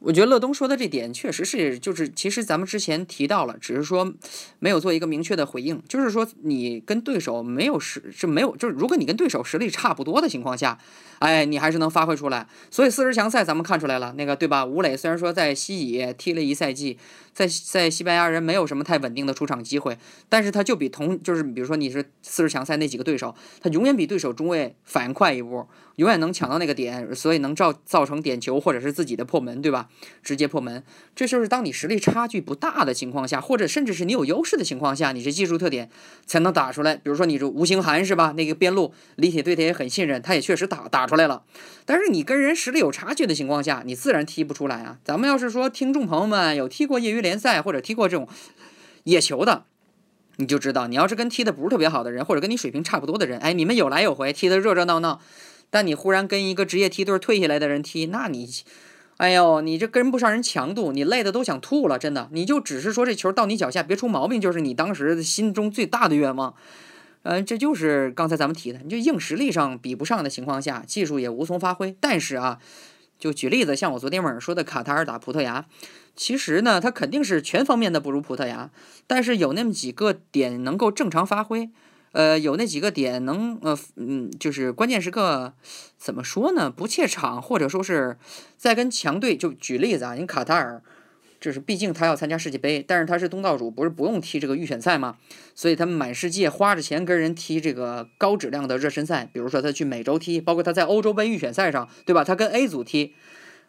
[0.00, 4.14] 我觉得乐东说的这点确实是，就是其实咱们之前提到了，只是说
[4.60, 5.82] 没有做一个明确的回应。
[5.88, 10.78] 就是说你跟对手没有实是没有，就是如果你跟对手实力差不多的情况下，
[11.18, 12.46] 哎，你还是能发挥出来。
[12.70, 14.64] 所以四十强赛咱们看出来了，那个对吧？
[14.64, 16.96] 吴磊虽然说在西乙踢了一赛季，
[17.32, 25.66] 在在西班牙人没有什么太稳定的出场机会，但是他就比同就是比如说你是四十强赛那几个对手，他永远比对手中卫反应快一步。
[25.96, 29.87] 永远能抢到那个点，所以能造造成点球或者是自己的破门，对吧？
[30.22, 30.82] 直接破门，
[31.14, 35.90] 这就是当你实力差距不大的情况下，或者甚至是你有优势的情况下，你这技术特点
[36.26, 36.96] 才能打出来。
[36.96, 38.32] 比如说你这吴兴涵是吧？
[38.36, 41.44] 那个边路李铁对他也很信任，他也确实打打出来了。
[41.84, 44.98] 但是你跟人实力有差距的情况下，你自然踢不出来啊。
[45.04, 48.28] 咱们要是说听众朋友们有踢过业余联赛或者踢过这种
[49.04, 49.64] 野球的，
[50.36, 55.20] 你就知道，你要是跟踢的不是特别好的人，或者跟你水平差不多的人，哎，你们有来有回，踢得热热闹闹。
[55.70, 58.48] 但你忽然跟一个职业梯队退下来的人踢，那你
[59.18, 62.28] 哎呦，你这跟不上人强度，你累的都想吐了，真的。
[62.30, 66.54] 你就只是说这球到你脚下别出毛病，就是你当时心中最大的愿望。
[67.24, 71.96] 嗯，这就是刚才咱们提的，你就硬实力上比不上的情况下，技术也无从发挥。
[72.00, 72.60] 但是啊，
[73.18, 75.66] 就举例子，像我昨天晚上说的卡塔尔打葡萄牙，
[76.14, 78.70] 其实呢，他肯定是全方面的不如葡萄牙，
[79.08, 81.70] 但是有那么几个点能够正常发挥。
[82.12, 85.52] 呃，有那几个点能呃嗯，就是关键时刻
[85.96, 86.70] 怎么说呢？
[86.70, 88.16] 不怯场，或者说是
[88.56, 90.82] 在跟强队，就举例子啊，你卡塔尔，
[91.40, 95.16] 就是毕竟他要参加世界杯，但是他是东道主，不是不用踢这个预选赛吗？
[95.54, 102.24] 所以他们满世界花着钱跟人踢这个高质量的热身赛，比如说他去美洲踢，包括他在欧洲杯预选赛上，对吧？
[102.24, 103.14] 他跟 A 组踢。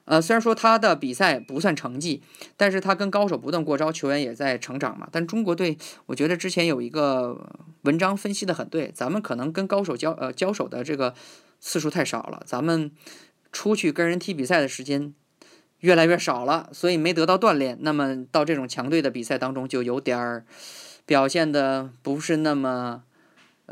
[0.10, 2.24] 呃，虽然说他的比赛不算成绩，
[2.58, 5.08] 但是他跟高手不断过招，球员也在成长嘛。
[5.12, 7.48] 但中国队，我觉得之前有一个
[7.84, 11.14] 文章分析的很对，咱们可能跟高手交呃交手的这个
[11.60, 12.90] 次数太少了，咱们
[13.52, 15.14] 出去跟人踢比赛的时间
[15.82, 17.78] 越来越少了，所以没得到锻炼。
[17.82, 20.44] 那么到这种强队的比赛当中，就有点儿
[21.06, 23.04] 表现的不是那么，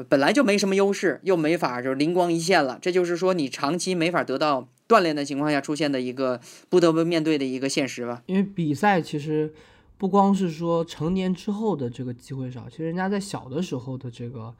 [0.07, 2.77] 本来就没什么优势，又没法就灵光一现了。
[2.79, 4.67] 这就是说你长期没法得到。
[4.87, 8.23] 锻炼的情况下出现的一个不得不面对的一个现实吧。
[8.25, 9.53] 因为比赛其实
[9.97, 14.55] 不光是说成年之后的这个机会少，其实人家在小的时候的这个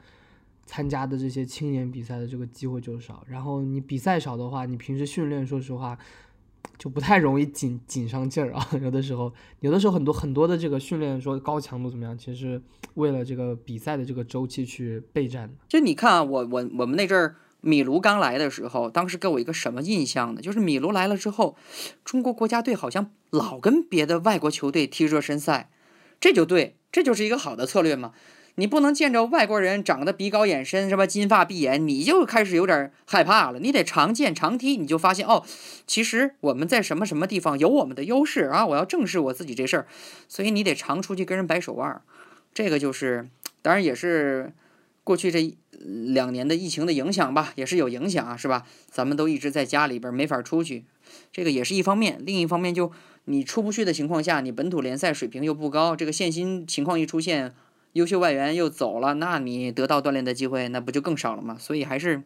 [0.66, 3.24] 参加的这些青年比赛的这个机会就少。
[3.30, 5.98] 然后你比赛少的话，你平时训练，说实话
[6.78, 8.68] 就不太容易紧紧上劲儿啊。
[8.82, 12.62] 有的时候，有的时候很多很多的这个训练说高强度怎么样，其实
[12.96, 15.54] 为了这个比赛的这个周期去备战的。
[15.70, 17.36] 就你看啊，我我我们那阵儿。
[17.62, 20.42] 米卢刚来的时候，当时给我一个什么印象呢？
[20.42, 21.58] 就是米卢来了之后，
[22.06, 25.70] 中国国家队好像老跟别的外国球队踢热身赛，
[26.20, 28.14] 这就对，这就是一个好的策略嘛。
[28.56, 31.06] 你不能见着外国人长得鼻高眼深，是吧？
[31.06, 33.60] 金发碧眼，你就开始有点害怕了。
[33.60, 35.44] 你得常见常踢，你就发现哦，
[35.86, 38.66] 其实我们在什么什么地方有我们的优势啊！
[38.66, 39.88] 我要正视我自己这事儿，
[40.28, 42.02] 所以你得常出去跟人掰手腕儿。
[42.54, 43.28] 这个就是，
[43.62, 44.54] 当然也是。
[45.04, 48.66] 过去这两年的疫情的影响吧，也是有影响啊，是吧？
[48.88, 50.86] 咱们都一直在家里边，没法出去，
[51.32, 52.22] 这个也是一方面。
[52.26, 52.92] 另一方面，就
[53.26, 57.54] 你出不去的情况下，你本土联赛水平又不高，这个限薪情况一出现，
[57.94, 61.56] 优秀外援又走了，那你得到锻炼的机会，那不就更少了吗？
[61.60, 62.24] 所以还是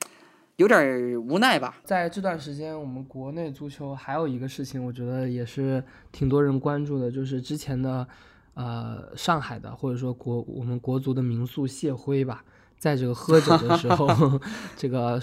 [0.56, 1.82] 有点无奈吧。
[1.84, 8.08] 在这段时间，我们国内足球还有一个事情，我觉得也是挺多人关注的，就是之前的
[8.54, 12.46] 呃上海的或者说国我们国足的名宿谢辉吧。
[12.82, 14.10] 在这个喝酒的时候，
[14.76, 15.22] 这个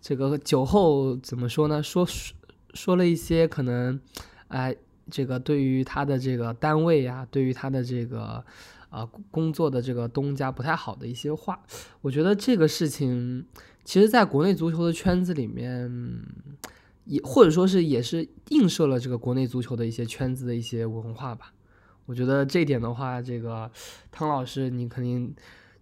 [0.00, 1.80] 这个酒后怎么说呢？
[1.80, 2.04] 说
[2.74, 4.00] 说了一些可能，
[4.48, 4.74] 哎，
[5.08, 8.44] 这个对于他的这个单位呀，对于他的这个
[8.90, 11.60] 呃工作的这个东家不太好的一些话。
[12.00, 13.46] 我觉得这个事情，
[13.84, 15.88] 其实在国内足球的圈子里面，
[17.04, 21.52] 也或者说是也是映射了这个国内足球的一些圈子的一些文化吧。
[22.06, 23.70] 我觉得这点的话，这个
[24.10, 25.32] 汤老师你肯定。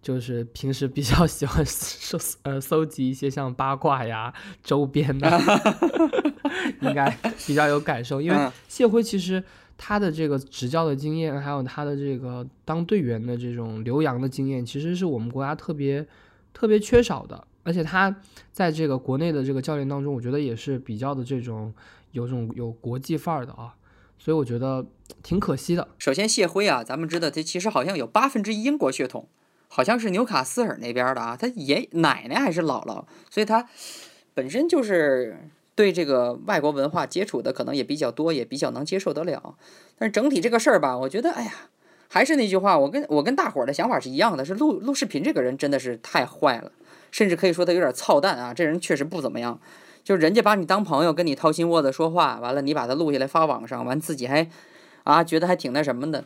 [0.01, 4.33] 就是平时比较喜欢搜呃搜集一些像八卦呀
[4.63, 5.29] 周边的，
[6.81, 7.09] 应该
[7.45, 8.21] 比较有感受。
[8.21, 9.43] 因为谢辉其实
[9.77, 16.05] 他的这个执教的经验，还有他的这个当队员的这种留洋的经验，其实是我们国家特别
[16.53, 17.45] 特别缺少的。
[17.63, 18.15] 而且他
[18.53, 21.73] 在这个国内的这个教练当中，我觉得也是比较的这种
[22.11, 23.75] 有种有国际范儿的啊。
[24.17, 24.85] 所以我觉得
[25.21, 25.89] 挺可惜的。
[25.99, 29.27] 首先，谢辉啊，咱们知道他其实好像有八分之一英国血统。
[29.67, 33.67] 好像是纽卡斯尔那边的啊，他爷奶奶还是姥姥，所以他
[34.33, 35.37] 本身就是
[35.75, 39.55] 对这个外国文化接触的可能也比较多，也比较能接受得了。
[39.97, 41.51] 但是整体这个事儿吧，我觉得，哎呀，
[42.07, 46.71] 还是那句话，我跟我跟大伙儿的想法是一样的，是录录视频这个人真的是太坏了，
[47.11, 49.59] 甚至可以说他有点操蛋啊，这人确实不怎么样。
[50.03, 54.49] 就人家把你当朋友，跟你掏心窝子说话，完了你把他录下来发网上，完自己还
[55.03, 56.25] 啊觉得还挺那什么的，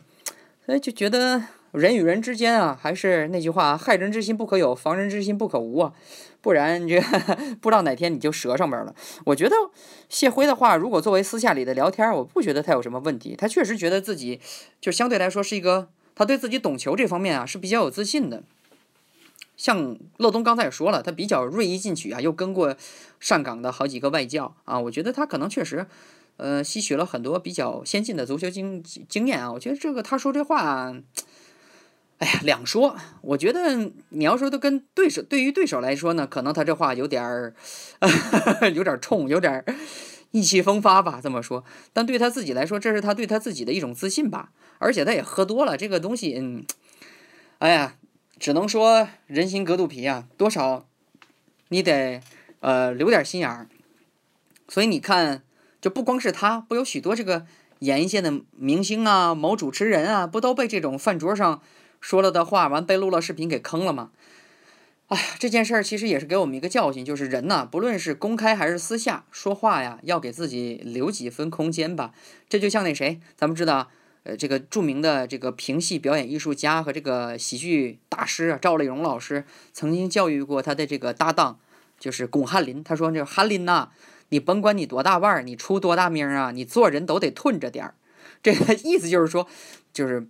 [0.64, 1.42] 所以就觉得。
[1.72, 5.94] 人与人之间啊，还是那句话，害人之心不可有，防人之心不可无啊，
[6.42, 7.00] 不然这
[7.62, 8.94] 不知道哪天你就折上边了。
[9.24, 9.56] 我觉得
[10.10, 13.34] 谢辉的话，如果作为私下里的聊天，我不觉得他有什么问题。
[13.34, 14.38] 他确实觉得自己
[14.82, 18.42] 就相对来说是一个，他对自己懂球这方面啊是比较有自信的。
[19.56, 22.76] 像乐东刚才也说了，他比较锐意进取啊，又跟过
[23.18, 25.86] 上岗的好几个外教啊，我觉得他可能确实
[26.36, 29.50] 呃吸取了很多比较先进的足球经经验啊。
[29.52, 30.94] 我觉得这个他说这话。
[32.22, 32.96] 哎呀，两说。
[33.20, 37.52] 我觉得你要说他跟对手，对于对手来说呢，可能他这话有点儿，
[38.72, 39.64] 有点冲，有点
[40.30, 41.18] 意气风发吧。
[41.20, 44.52] 这么说，但对他自己来说，这是他对他自己的一种自信吧。
[44.78, 46.64] 而且他也喝多了，这个东西，嗯，
[47.58, 47.96] 哎呀，
[48.38, 50.86] 只能说人心隔肚皮啊，多少
[51.70, 52.20] 你得
[52.60, 53.66] 呃留点心眼儿。
[54.68, 55.42] 所以你看，
[55.80, 57.46] 就不光是他，不有许多这个
[57.80, 61.60] 演艺界的明星啊、某主持人啊，不都被这种饭桌上
[62.02, 64.10] 说了的话，完被录了视频给坑了吗？
[65.06, 72.12] 哎呀，这件事儿其实也是给我们一个教训，就是人呐，不论是公开还是私下说话呀，要给自己留几分空间吧。
[72.48, 73.88] 这就像那谁，咱们知道，
[74.24, 81.58] 呃，这个著名的这个评戏表演艺术家和这个喜剧大师啊，赵丽蓉老师曾经教育过他的这个搭档，
[82.00, 82.82] 就是巩汉林。
[82.82, 83.90] 他说：“这汉林呐，
[84.30, 87.94] 你甭管你多大腕儿，你出多大名啊，你做人都得吞着点儿。”
[88.42, 89.46] 这个意思就是说，
[89.92, 90.26] 就是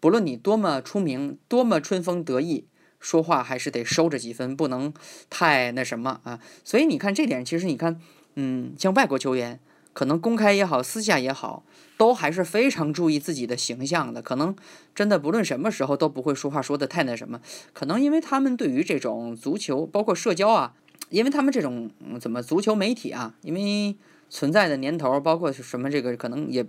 [0.00, 2.66] 不论你多么出名，多么春风得意。
[2.98, 4.92] 说话还是得收着几分，不能
[5.30, 6.40] 太那什么啊。
[6.64, 8.00] 所以你看这点，其实你看，
[8.34, 9.60] 嗯，像外国球员，
[9.92, 11.62] 可能公开也好，私下也好，
[11.98, 14.20] 都还是非常注意自己的形象的。
[14.22, 14.56] 可能
[14.94, 17.40] 真的不论什么时候都不会说话说的太那什么。
[17.72, 20.74] 可能因为他们对于这种足球，包括社交啊，
[21.10, 23.94] 因为他们这种怎么足球媒体啊，因为
[24.30, 26.66] 存在的年头，包括什么这个，可能也。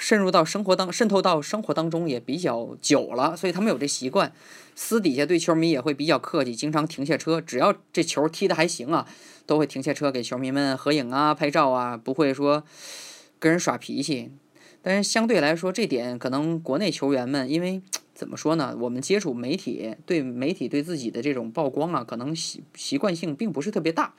[0.00, 4.32] 渗入到生活当渗透到生活当中也比较久了，所以他们有这习惯，
[4.76, 9.08] 私底下对球迷也会比较客气，经常停下车，只要这球踢得还行啊，
[9.44, 12.62] 都会停下车给球迷们合影啊、拍照啊，不会说
[13.40, 14.30] 跟人耍脾气。
[14.80, 17.82] 但是相对来说，这点可能国内球员们，因为
[18.14, 24.14] 怎么说呢，我们接触媒体，对媒体对自己的这种曝光啊，可能习习惯性并不是特别大，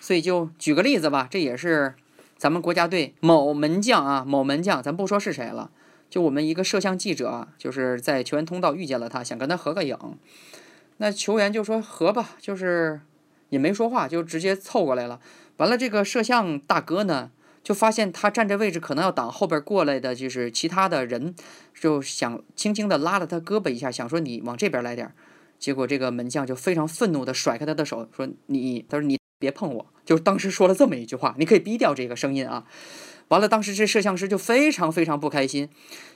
[0.00, 1.94] 所以就举个例子吧，这也是。
[2.42, 5.70] 咱们国家队某门将啊，某门将，咱不说是谁了，
[6.10, 9.96] 就我们一个摄像记者，就是在球员通道遇见了他，想跟他合个影。
[10.96, 13.00] 那球员就说合吧，就是
[13.50, 15.20] 也没说话，就直接凑过来了。
[15.58, 17.30] 完了，这个摄像大哥呢，
[17.62, 21.36] 就发现他站这位置可能要挡后边过来的就是其他的人，
[21.80, 25.14] 就想轻轻的拉了他胳膊一下，想说你往这边来点。
[25.60, 29.21] 结果这个门将就非常愤怒的甩开他的手，说你，他说你。
[29.42, 29.86] 别碰我！
[30.04, 32.64] 就当时说了这么一句话，你可以逼掉这个声音啊。
[33.28, 35.68] 完了，当时这摄像师就非常非常不开心，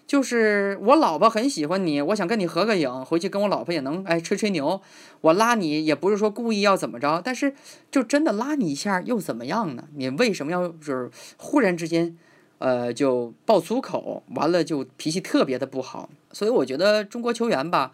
[0.06, 4.80] 就是我老婆很喜欢你，我想跟你合个影，回去跟我老婆也能哎吹吹牛。
[5.22, 7.54] 我拉你也不是说故意要怎么着，但是
[7.90, 9.88] 就真的拉你一下又怎么样呢？
[9.96, 12.16] 你为什么要就是忽然之间，
[12.58, 16.10] 呃，就爆粗口，完了就脾气特别的不好。
[16.32, 17.92] 所以我觉得中国球员吧，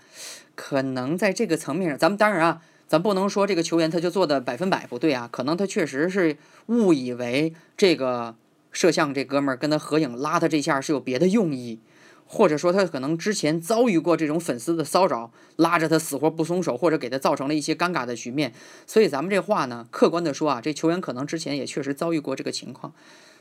[0.56, 2.62] 可能在这个层面上，咱们当然啊。
[2.92, 6.36] 咱不能说这个球员他就做的百分百不对啊，可能他确实是
[6.66, 8.36] 误以为这个
[8.70, 11.80] 摄像这哥们儿跟他合影拉他这下是有别的用意，
[12.26, 18.52] 或者说他可能之前遭遇过这种粉丝的骚扰，拉着他死活不松手，或者给他造成了一些尴尬的局面。
[18.86, 22.92] 所以咱们这话呢，客观的说啊，这球员可能之前也确实遭遇过这个情况。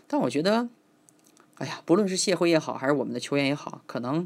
[0.07, 0.69] 但我觉得，
[1.57, 4.25] 哎呀，不论是谢辉也好，还是我们的球员也好，可能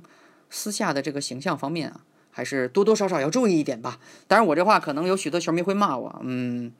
[0.51, 2.01] 私下的这个形象方面啊。
[2.35, 3.97] 还是多多少少要注意一点吧。
[4.27, 6.73] 当然，我这话可能有许多球迷会骂我，嗯，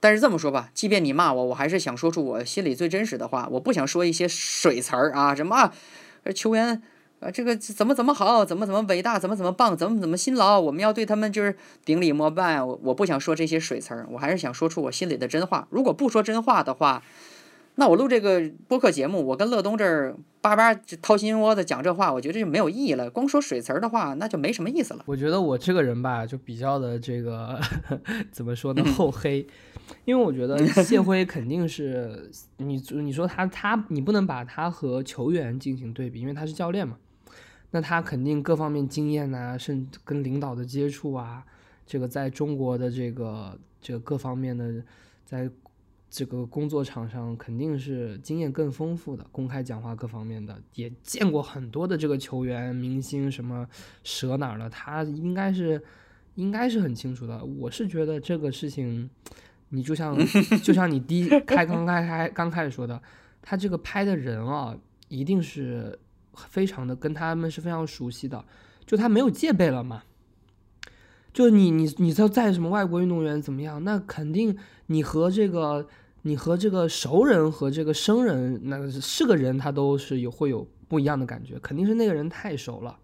[0.00, 3.46] 但是这么说吧，即便你骂我，我还是想说出我心里最真实的话。
[3.52, 5.72] 我不想说一些水词儿啊，什么啊
[6.34, 6.82] 球员
[7.20, 12.60] 啊，这个怎么怎么好，怎么怎么伟大，怎么怎么棒，怎么怎么辛劳，我们要对他们就是顶礼膜拜。
[12.60, 15.68] 我我不想说这些水词儿，我还是想说出我心里的真话。
[15.70, 17.04] 如果不说真话的话，
[17.78, 23.10] 那我录这个播客节目，我跟乐东这儿叭叭掏心窝子讲这话，我觉得就没有意义了。
[23.10, 25.02] 光说水词儿的话，那就没什么意思了。
[25.04, 27.60] 我觉得我这个人吧，就比较的这个
[28.32, 29.46] 怎么说呢，厚黑。
[30.06, 36.96] 因为我觉得谢辉肯定是你，你说他他，你不能把他和球员进行对比，因为他是教练嘛。
[37.72, 41.44] 那他肯定各方面经验呐，甚至跟领导的接触啊，
[41.86, 44.82] 这个在中国的这个这个各方面的
[45.26, 45.50] 在。
[46.08, 53.66] 这个工作场上肯定是经验更丰富的，公开讲话各方面的也见过很多的这个球员、明星什么
[54.02, 55.82] 折哪儿了，他应该是
[56.36, 57.44] 应该是很清楚的。
[57.44, 59.10] 我是觉得这个事情，
[59.70, 60.16] 你就像
[60.62, 63.02] 就像你第一 开刚开开刚开始说的，
[63.42, 64.78] 他这个拍的人啊，
[65.08, 65.98] 一定是
[66.34, 68.42] 非常的跟他们是非常熟悉的，
[68.86, 70.02] 就他没有戒备了嘛。
[71.36, 73.84] 就你你你知道在什么外国运动员怎么样？
[73.84, 74.56] 那肯定
[74.86, 75.86] 你和这个
[76.22, 81.58] 你和这个熟人和这个生人，那是个人，他都是有会有不一样的感觉。
[81.58, 82.96] 肯定是那个人太熟了。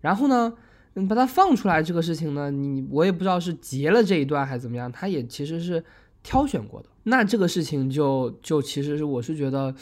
[0.00, 0.52] 然后呢，
[0.94, 5.82] 你把他放出来这个事情呢，你我也不知道是截了这一段还是怎么样，他也其实是
[6.22, 6.88] 挑选过的。
[7.02, 9.74] 那这个事情就就其实是我是觉得，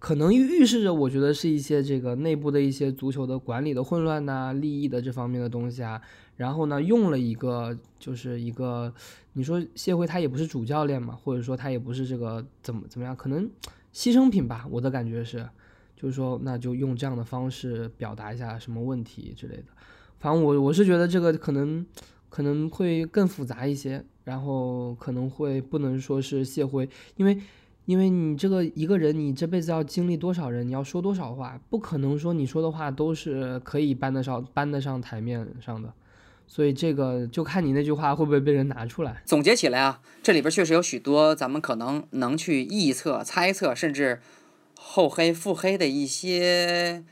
[0.00, 6.02] 可能预示着我觉得是一些这个内部的一些足球的管理的混乱呐，利益的这方面的东西啊。
[6.36, 8.92] 然后呢，用了一个就是一个，
[9.34, 13.48] 你说谢辉他也不是主教练嘛，或者说他也不是这个怎么怎么样，可能
[13.92, 14.66] 牺牲品吧。
[14.68, 15.48] 我的感觉是，
[15.96, 19.64] 就是说那就用这样的方式表达一下什么问题之类的。
[20.18, 21.86] 反正我我是觉得这个可能
[22.28, 27.38] 可能会更复杂一些，然后可能会不能说是谢辉，因为
[27.84, 35.92] 因为你这个一个人，你这辈子要经历多少人，你要说多少话，不可能说你说的话都是可以搬得上搬得上台面上的。
[36.46, 39.22] 所以这个就看你那句话会不会被人拿出来。
[39.24, 44.20] 总结起来啊，这里边确实有许多咱们可能能去臆测、猜测，甚至
[44.78, 47.04] 厚黑、腹黑的一些。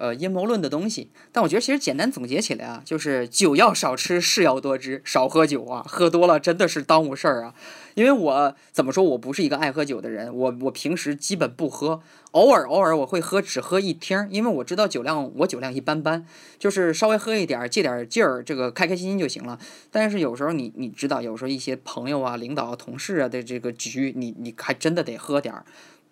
[0.00, 7.54] 呃，阴谋论的东西，但我觉得其实简单总结起来啊，就是酒要少吃，事要多知，少喝酒啊，喝多了真的是耽误事儿啊。
[7.94, 16.24] 因为我怎么说，我不是一个爱喝酒的人，我我平时基本不喝，偶尔偶尔我会喝，只喝一听，因为我知道酒量，我酒量一般般，
[16.58, 19.58] 就是稍微喝一点，借点劲儿，这个开开心心就行了。
[19.90, 25.66] 但是有时候你你知道，有时候一些朋友啊、领导、同事啊的这个局，你你还真的得喝点儿。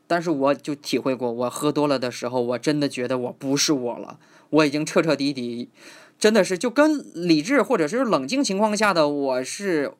[0.08, 4.18] 但是我就体会过，我喝多了的时候，我真的觉得我不是我了，
[4.50, 5.68] 我已经彻彻底底，
[6.18, 9.92] 真的是就跟理智或者是冷静情况下的我是，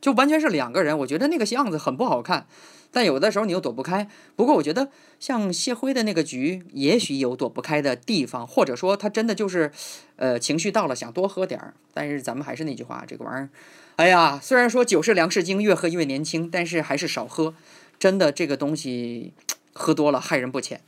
[0.00, 0.96] 就完全是两个人。
[1.00, 2.46] 我觉得那个样子很不好看，
[2.92, 4.08] 但有的时候你又躲不开。
[4.36, 4.88] 不过我觉得
[5.18, 9.72] 像谢辉的那个局，也许有躲不开的地方，或者说他真的就是，
[10.14, 11.74] 呃，情绪到了想多喝点儿。
[11.92, 13.50] 但是咱们还是那句话，这个玩意儿，
[13.96, 17.54] 哎呀，虽然说酒是粮食精，越喝越年轻，但是还是少喝。
[17.98, 19.34] 真的，这个东西
[19.72, 20.80] 喝多了害人不浅，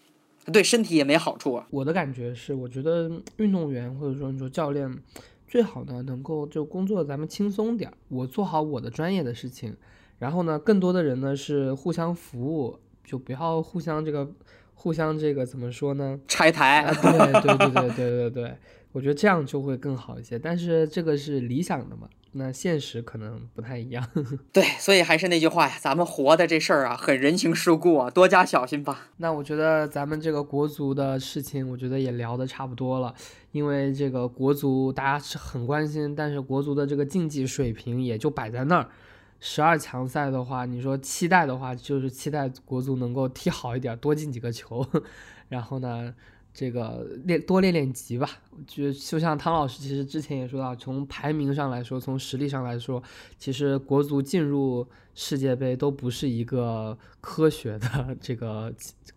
[0.53, 1.67] 对身体也没好处啊。
[1.71, 4.97] 我的感觉是，我觉得运动员或者说你说教练，
[5.49, 9.77] 最好呢能够就工作咱们轻松点儿，我做好我的专业的事情，
[10.19, 14.31] 然后呢，更多的人呢是互相服务，就不要互相这个
[14.75, 16.21] 互相这个怎么说呢？
[16.29, 16.95] 拆台。
[17.03, 18.57] 对对对对对对对，
[18.93, 20.39] 我觉得这样就会更好一些。
[20.39, 22.09] 但是这个是理想的嘛。
[22.33, 24.07] 那现实可能不太一样，
[24.53, 29.09] 对，所以还是那句话呀，咱们活的这事儿啊，很人情世故啊，多加小心吧。
[29.17, 33.13] 那我觉得咱们这个国足的事情，我觉得也聊得差不多了，
[33.51, 38.89] 因为这个国足大家是很关心，但是国足的这个竞技水平也就摆在那儿。
[39.41, 44.87] 十二强赛的话，你说期待的话，就是期待国足能够踢好一点，多进几个球，
[45.49, 46.15] 然后呢？
[46.53, 48.29] 这个练多练练级吧，
[48.67, 53.03] 就就像汤老师其实之前也说到，从排名上来说，从实力上来说，
[53.39, 58.73] 其实国足进入世界杯都不是一个科学的这个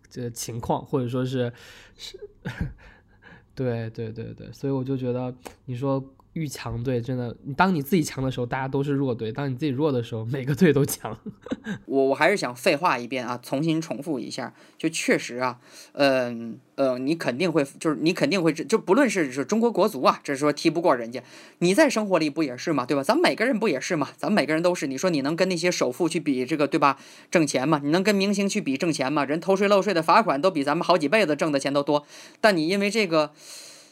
[0.08, 1.52] 这情况，或者说是
[1.96, 2.18] 是，
[3.54, 6.02] 对对对对，所以我就觉得你说。
[6.34, 11.16] 遇强队真的，当你自己强的时候，大家都是弱队；当你自己弱的时候，每个队都强。
[11.86, 15.58] 我我还是想废话一遍啊，重新重复一下，就确实啊，
[15.92, 21.22] 嗯呃，你肯定会，就是你肯定会，就不论是是中国国足啊，这是说踢不过人家，
[21.60, 22.84] 你在生活里不也是吗？
[22.84, 23.02] 对吧？
[23.02, 24.08] 咱们每个人不也是吗？
[24.16, 24.88] 咱们每个人都是。
[24.88, 26.98] 你说你能跟那些首富去比这个，对吧？
[27.30, 27.80] 挣钱吗？
[27.82, 29.24] 你能跟明星去比挣钱吗？
[29.24, 32.04] 人偷税漏税的罚款都比咱们好几辈子挣的钱都多，
[32.40, 33.32] 但你因为这个。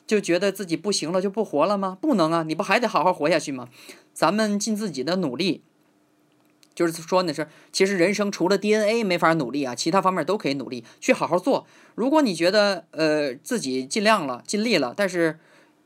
[0.06, 1.96] 就觉得自己不行了就不活了吗？
[2.00, 3.68] 不能啊，你不还得好好活下去吗？
[4.12, 5.62] 咱们尽自己的努力，
[6.74, 11.66] 就是说呢是，其实人生除了 DNA 没法努力啊，其他方面都可以努力，去好好做。
[11.94, 15.38] 如果你觉得呃自己尽量了、尽力了，但是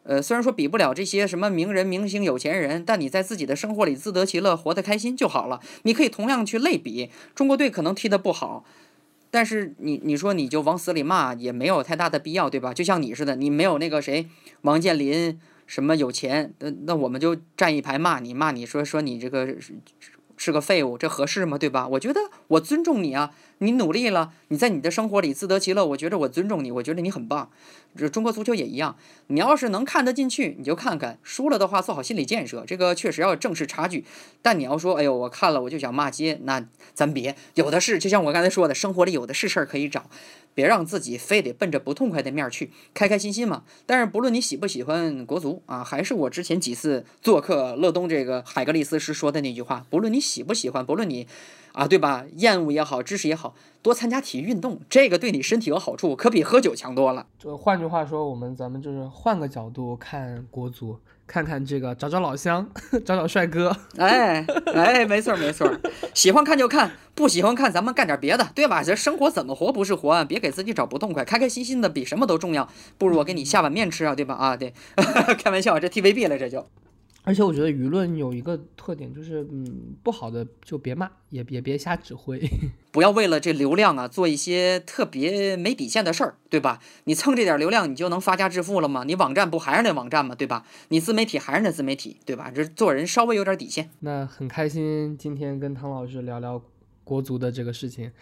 [0.03, 5.61] 呃虽然说比不了这些什么名人、明星、有钱人，但你在自己的生活里自得其乐、活得开心就好了。
[5.83, 8.65] 你可以同样去类比，中国队可能踢得不好。
[9.37, 12.73] 但是你你说你就往死里骂也没有太大的必要，对吧？
[12.73, 14.27] 就像你似的，你没有那个谁
[14.63, 19.47] 王健林什么有钱，那那我们就站一排骂你骂你说说你这个
[20.37, 21.59] 是个废物，这合适吗？
[21.59, 21.89] 对吧？
[21.89, 23.33] 我觉得我尊重你啊。
[23.59, 27.51] 你努力了，你在你的生活里自得其乐，我觉得我尊重你，我觉得你很棒。
[27.97, 28.97] 这中国足球也一样，
[29.29, 32.65] 你要是能看得进去，你就看看；输了的话，做好心理建设。
[32.67, 34.05] 这个确实要正视差距。
[34.43, 36.63] 但你要说，哎呦，我看了我就想骂街，那
[36.93, 37.99] 咱别有的是。
[37.99, 40.11] 就像我刚才说的，生活里有的是事儿可以找，
[40.57, 43.63] 别让自己非得奔着不痛快的面儿去，开开心心嘛。
[43.85, 51.29] 但是不论你喜不喜欢国足啊，还是我之前几次做客乐东这个海格力斯时说的那句话，不论你喜不喜欢，不论你。
[51.73, 52.25] 啊，对吧？
[52.37, 57.27] 厌恶也好，支持也好，多参加体育运动，这个对你身体有好处，可比喝酒强多了。
[57.39, 62.69] 就换句话说，我们咱们就是换个角度看国足，看看这个找找老乡，
[63.05, 63.77] 找找帅哥。
[63.99, 65.71] 哎哎，没错没错，
[66.15, 68.83] 喜欢看就看，不喜欢看咱们干点别的，对吧？
[68.83, 70.25] 这生活怎么活不是活？
[70.25, 72.69] 别给自己找不痛快，开开心心的比什么都重要。
[72.97, 74.35] 不如我给你下碗面吃啊，对吧？
[74.35, 74.73] 啊，对，
[75.43, 76.67] 开玩笑，这 TVB 了，这就。
[77.27, 82.41] 而且我觉得舆论有一个特点，就是嗯，不好的就别骂，也也别瞎指挥，
[82.93, 86.81] 不要为了这流量啊做一些特别没底线的事儿，对吧？
[87.03, 89.03] 你蹭这点流量，你就能发家致富了吗？
[89.03, 90.37] 你网站不还是那网站吗？
[90.37, 90.65] 对吧？
[90.91, 92.53] 你自媒体还是那自媒体，对吧？
[92.55, 93.91] 这做人稍微有点底线。
[93.99, 96.63] 那很开心今天跟汤老师聊聊
[97.03, 98.13] 国足的这个事情，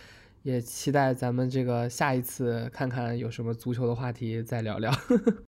[0.45, 4.91] 也期待咱们这个下一次看看有什么足球的话题再聊聊。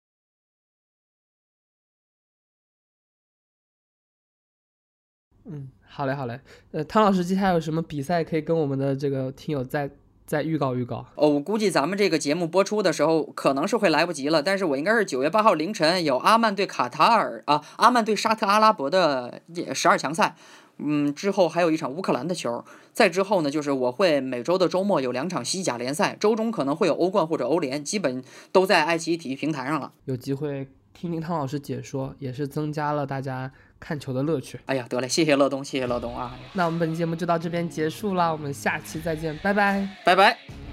[5.49, 6.40] 嗯，好嘞，好嘞。
[6.72, 9.90] 呃，汤老师接下来有什么比赛可以跟我们的这个听友再
[10.26, 11.07] 再预告预告？
[11.14, 19.40] 哦，我估计咱们这个节目播出的时候可能是会来不及了，但是我应该是九月八号凌晨有阿曼对卡塔尔啊，阿曼对沙特阿拉伯的
[19.74, 20.36] 十二强赛。
[20.78, 28.22] 嗯，之后还有一场乌克兰的球，再之后呢，就是我会每周的周末有两场西甲联赛，周中可能会有欧冠或者欧联，基本
[28.53, 29.90] 都在爱奇艺体育平台上了。
[30.05, 34.59] 有机会听听汤老师解说，也是增加了大家看球的乐趣。
[34.66, 36.37] 哎呀，得嘞，谢谢乐东，谢谢乐东啊。
[36.55, 40.65] 那我们本期节目就到这边结束了，我们下期再见，拜拜，拜拜。